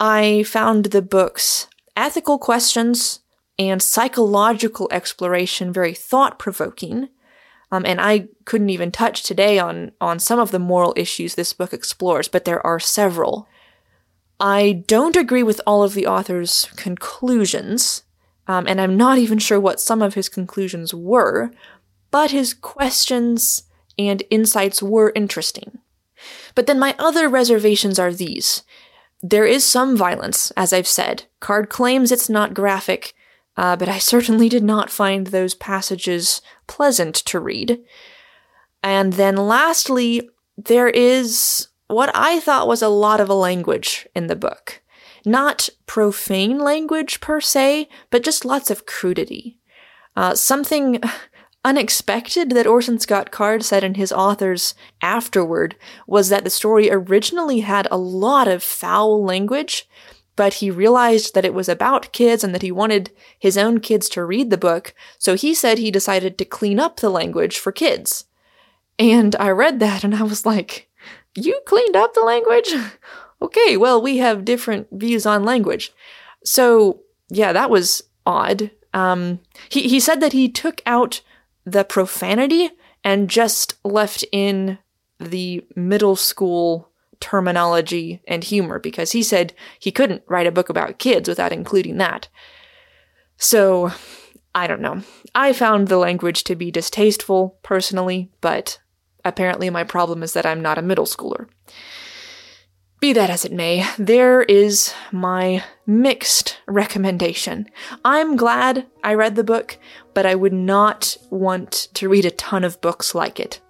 I 0.00 0.44
found 0.44 0.86
the 0.86 1.02
book's 1.02 1.68
ethical 1.96 2.38
questions 2.38 3.20
and 3.58 3.82
psychological 3.82 4.88
exploration 4.90 5.72
very 5.72 5.94
thought 5.94 6.38
provoking. 6.38 7.08
Um, 7.70 7.84
and 7.86 8.00
I 8.00 8.28
couldn't 8.44 8.70
even 8.70 8.92
touch 8.92 9.22
today 9.22 9.58
on, 9.58 9.92
on 10.00 10.18
some 10.18 10.38
of 10.38 10.50
the 10.50 10.58
moral 10.58 10.92
issues 10.96 11.34
this 11.34 11.52
book 11.52 11.72
explores, 11.72 12.28
but 12.28 12.44
there 12.44 12.64
are 12.64 12.78
several. 12.78 13.48
I 14.38 14.84
don't 14.86 15.16
agree 15.16 15.42
with 15.42 15.60
all 15.66 15.82
of 15.82 15.94
the 15.94 16.06
author's 16.06 16.66
conclusions, 16.76 18.02
um, 18.46 18.66
and 18.66 18.80
I'm 18.80 18.96
not 18.96 19.18
even 19.18 19.38
sure 19.38 19.60
what 19.60 19.80
some 19.80 20.02
of 20.02 20.14
his 20.14 20.28
conclusions 20.28 20.92
were, 20.92 21.50
but 22.10 22.30
his 22.30 22.54
questions 22.54 23.64
and 23.98 24.22
insights 24.30 24.82
were 24.82 25.12
interesting. 25.14 25.78
But 26.54 26.66
then 26.66 26.78
my 26.78 26.94
other 26.98 27.28
reservations 27.28 27.98
are 27.98 28.12
these. 28.12 28.62
There 29.26 29.46
is 29.46 29.64
some 29.64 29.96
violence, 29.96 30.50
as 30.54 30.74
I've 30.74 30.86
said. 30.86 31.24
Card 31.40 31.70
claims 31.70 32.12
it's 32.12 32.28
not 32.28 32.52
graphic, 32.52 33.14
uh, 33.56 33.74
but 33.74 33.88
I 33.88 33.96
certainly 33.96 34.50
did 34.50 34.62
not 34.62 34.90
find 34.90 35.28
those 35.28 35.54
passages 35.54 36.42
pleasant 36.66 37.14
to 37.14 37.40
read. 37.40 37.80
And 38.82 39.14
then 39.14 39.36
lastly, 39.36 40.28
there 40.58 40.88
is 40.88 41.68
what 41.86 42.10
I 42.14 42.38
thought 42.38 42.68
was 42.68 42.82
a 42.82 42.88
lot 42.88 43.18
of 43.18 43.30
a 43.30 43.34
language 43.34 44.06
in 44.14 44.26
the 44.26 44.36
book. 44.36 44.82
Not 45.24 45.70
profane 45.86 46.58
language 46.58 47.22
per 47.22 47.40
se, 47.40 47.88
but 48.10 48.24
just 48.24 48.44
lots 48.44 48.70
of 48.70 48.84
crudity. 48.84 49.58
Uh, 50.14 50.34
something 50.34 51.00
unexpected 51.64 52.50
that 52.50 52.66
Orson 52.66 52.98
Scott 52.98 53.30
Card 53.30 53.64
said 53.64 53.82
in 53.82 53.94
his 53.94 54.12
authors 54.12 54.74
afterward 55.00 55.76
was 56.06 56.28
that 56.28 56.44
the 56.44 56.50
story 56.50 56.90
originally 56.90 57.60
had 57.60 57.88
a 57.90 57.96
lot 57.96 58.46
of 58.46 58.62
foul 58.62 59.24
language, 59.24 59.88
but 60.36 60.54
he 60.54 60.70
realized 60.70 61.34
that 61.34 61.44
it 61.44 61.54
was 61.54 61.68
about 61.68 62.12
kids 62.12 62.44
and 62.44 62.54
that 62.54 62.62
he 62.62 62.70
wanted 62.70 63.10
his 63.38 63.56
own 63.56 63.80
kids 63.80 64.08
to 64.10 64.24
read 64.24 64.50
the 64.50 64.58
book, 64.58 64.94
so 65.18 65.34
he 65.34 65.54
said 65.54 65.78
he 65.78 65.90
decided 65.90 66.36
to 66.36 66.44
clean 66.44 66.78
up 66.78 67.00
the 67.00 67.10
language 67.10 67.58
for 67.58 67.72
kids. 67.72 68.26
And 68.98 69.34
I 69.36 69.50
read 69.50 69.80
that 69.80 70.04
and 70.04 70.14
I 70.14 70.22
was 70.22 70.44
like, 70.44 70.88
You 71.34 71.60
cleaned 71.66 71.96
up 71.96 72.14
the 72.14 72.20
language? 72.20 72.72
okay, 73.42 73.76
well, 73.76 74.00
we 74.00 74.18
have 74.18 74.44
different 74.44 74.88
views 74.92 75.26
on 75.26 75.44
language. 75.44 75.92
So, 76.44 77.00
yeah, 77.28 77.52
that 77.52 77.70
was 77.70 78.02
odd. 78.26 78.70
Um, 78.92 79.40
he, 79.68 79.88
he 79.88 79.98
said 79.98 80.20
that 80.20 80.32
he 80.32 80.48
took 80.48 80.80
out 80.86 81.20
the 81.64 81.84
profanity 81.84 82.70
and 83.02 83.30
just 83.30 83.74
left 83.84 84.24
in 84.32 84.78
the 85.18 85.64
middle 85.76 86.16
school 86.16 86.90
terminology 87.20 88.20
and 88.26 88.44
humor 88.44 88.78
because 88.78 89.12
he 89.12 89.22
said 89.22 89.54
he 89.78 89.90
couldn't 89.90 90.22
write 90.26 90.46
a 90.46 90.52
book 90.52 90.68
about 90.68 90.98
kids 90.98 91.28
without 91.28 91.52
including 91.52 91.96
that. 91.98 92.28
So, 93.36 93.92
I 94.54 94.66
don't 94.66 94.80
know. 94.80 95.02
I 95.34 95.52
found 95.52 95.88
the 95.88 95.96
language 95.98 96.44
to 96.44 96.54
be 96.54 96.70
distasteful 96.70 97.58
personally, 97.62 98.30
but 98.40 98.78
apparently 99.24 99.68
my 99.70 99.84
problem 99.84 100.22
is 100.22 100.32
that 100.34 100.46
I'm 100.46 100.62
not 100.62 100.78
a 100.78 100.82
middle 100.82 101.06
schooler. 101.06 101.48
Be 103.04 103.12
that 103.12 103.28
as 103.28 103.44
it 103.44 103.52
may, 103.52 103.86
there 103.98 104.44
is 104.44 104.94
my 105.12 105.62
mixed 105.86 106.58
recommendation. 106.66 107.68
I'm 108.02 108.34
glad 108.34 108.86
I 109.04 109.12
read 109.12 109.36
the 109.36 109.44
book, 109.44 109.76
but 110.14 110.24
I 110.24 110.34
would 110.34 110.54
not 110.54 111.18
want 111.28 111.88
to 111.92 112.08
read 112.08 112.24
a 112.24 112.30
ton 112.30 112.64
of 112.64 112.80
books 112.80 113.14
like 113.14 113.38
it. 113.38 113.60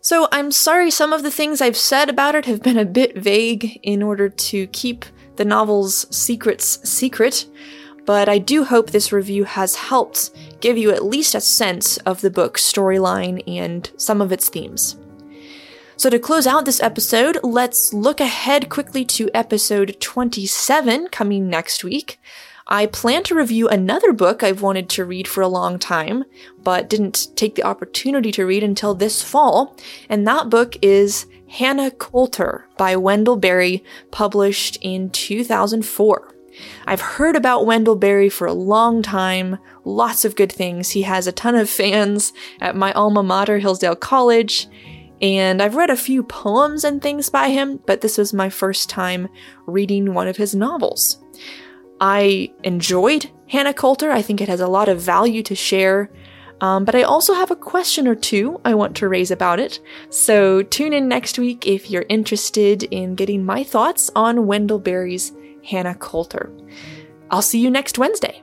So 0.00 0.26
I'm 0.32 0.50
sorry 0.50 0.90
some 0.90 1.12
of 1.12 1.22
the 1.22 1.30
things 1.30 1.60
I've 1.60 1.76
said 1.76 2.10
about 2.10 2.34
it 2.34 2.46
have 2.46 2.64
been 2.64 2.78
a 2.78 2.84
bit 2.84 3.16
vague 3.16 3.78
in 3.84 4.02
order 4.02 4.28
to 4.28 4.66
keep 4.66 5.04
the 5.36 5.44
novel's 5.44 6.12
secrets 6.12 6.80
secret, 6.82 7.46
but 8.06 8.28
I 8.28 8.38
do 8.38 8.64
hope 8.64 8.90
this 8.90 9.12
review 9.12 9.44
has 9.44 9.76
helped 9.76 10.32
give 10.60 10.76
you 10.76 10.90
at 10.90 11.04
least 11.04 11.36
a 11.36 11.40
sense 11.40 11.96
of 11.98 12.22
the 12.22 12.30
book's 12.30 12.68
storyline 12.68 13.40
and 13.46 13.88
some 13.96 14.20
of 14.20 14.32
its 14.32 14.48
themes. 14.48 14.96
So, 15.96 16.08
to 16.10 16.18
close 16.18 16.46
out 16.46 16.64
this 16.64 16.82
episode, 16.82 17.38
let's 17.42 17.92
look 17.92 18.20
ahead 18.20 18.70
quickly 18.70 19.04
to 19.06 19.30
episode 19.34 19.96
27 20.00 21.08
coming 21.08 21.48
next 21.48 21.84
week. 21.84 22.18
I 22.66 22.86
plan 22.86 23.22
to 23.24 23.34
review 23.34 23.68
another 23.68 24.12
book 24.12 24.42
I've 24.42 24.62
wanted 24.62 24.88
to 24.90 25.04
read 25.04 25.28
for 25.28 25.42
a 25.42 25.48
long 25.48 25.78
time, 25.78 26.24
but 26.62 26.88
didn't 26.88 27.28
take 27.36 27.56
the 27.56 27.64
opportunity 27.64 28.32
to 28.32 28.46
read 28.46 28.64
until 28.64 28.94
this 28.94 29.22
fall, 29.22 29.76
and 30.08 30.26
that 30.26 30.48
book 30.48 30.76
is 30.80 31.26
Hannah 31.48 31.90
Coulter 31.90 32.66
by 32.78 32.96
Wendell 32.96 33.36
Berry, 33.36 33.84
published 34.10 34.78
in 34.80 35.10
2004. 35.10 36.34
I've 36.86 37.00
heard 37.00 37.36
about 37.36 37.66
Wendell 37.66 37.96
Berry 37.96 38.30
for 38.30 38.46
a 38.46 38.54
long 38.54 39.02
time, 39.02 39.58
lots 39.84 40.24
of 40.24 40.36
good 40.36 40.52
things. 40.52 40.90
He 40.90 41.02
has 41.02 41.26
a 41.26 41.32
ton 41.32 41.54
of 41.54 41.68
fans 41.68 42.32
at 42.60 42.76
my 42.76 42.92
alma 42.92 43.22
mater, 43.22 43.58
Hillsdale 43.58 43.96
College, 43.96 44.68
and 45.22 45.62
I've 45.62 45.76
read 45.76 45.90
a 45.90 45.96
few 45.96 46.24
poems 46.24 46.82
and 46.82 47.00
things 47.00 47.30
by 47.30 47.48
him, 47.48 47.80
but 47.86 48.00
this 48.00 48.18
was 48.18 48.34
my 48.34 48.50
first 48.50 48.90
time 48.90 49.28
reading 49.66 50.12
one 50.12 50.26
of 50.26 50.36
his 50.36 50.54
novels. 50.54 51.22
I 52.00 52.52
enjoyed 52.64 53.30
Hannah 53.48 53.72
Coulter. 53.72 54.10
I 54.10 54.22
think 54.22 54.40
it 54.40 54.48
has 54.48 54.60
a 54.60 54.66
lot 54.66 54.88
of 54.88 55.00
value 55.00 55.44
to 55.44 55.54
share. 55.54 56.10
Um, 56.60 56.84
but 56.84 56.94
I 56.94 57.02
also 57.02 57.34
have 57.34 57.50
a 57.50 57.56
question 57.56 58.08
or 58.08 58.14
two 58.14 58.60
I 58.64 58.74
want 58.74 58.96
to 58.96 59.08
raise 59.08 59.30
about 59.30 59.60
it. 59.60 59.80
So 60.10 60.62
tune 60.62 60.92
in 60.92 61.08
next 61.08 61.38
week 61.38 61.66
if 61.66 61.90
you're 61.90 62.06
interested 62.08 62.82
in 62.84 63.14
getting 63.14 63.44
my 63.44 63.62
thoughts 63.62 64.10
on 64.16 64.46
Wendell 64.46 64.80
Berry's 64.80 65.32
Hannah 65.64 65.94
Coulter. 65.94 66.52
I'll 67.30 67.42
see 67.42 67.60
you 67.60 67.70
next 67.70 67.98
Wednesday. 67.98 68.42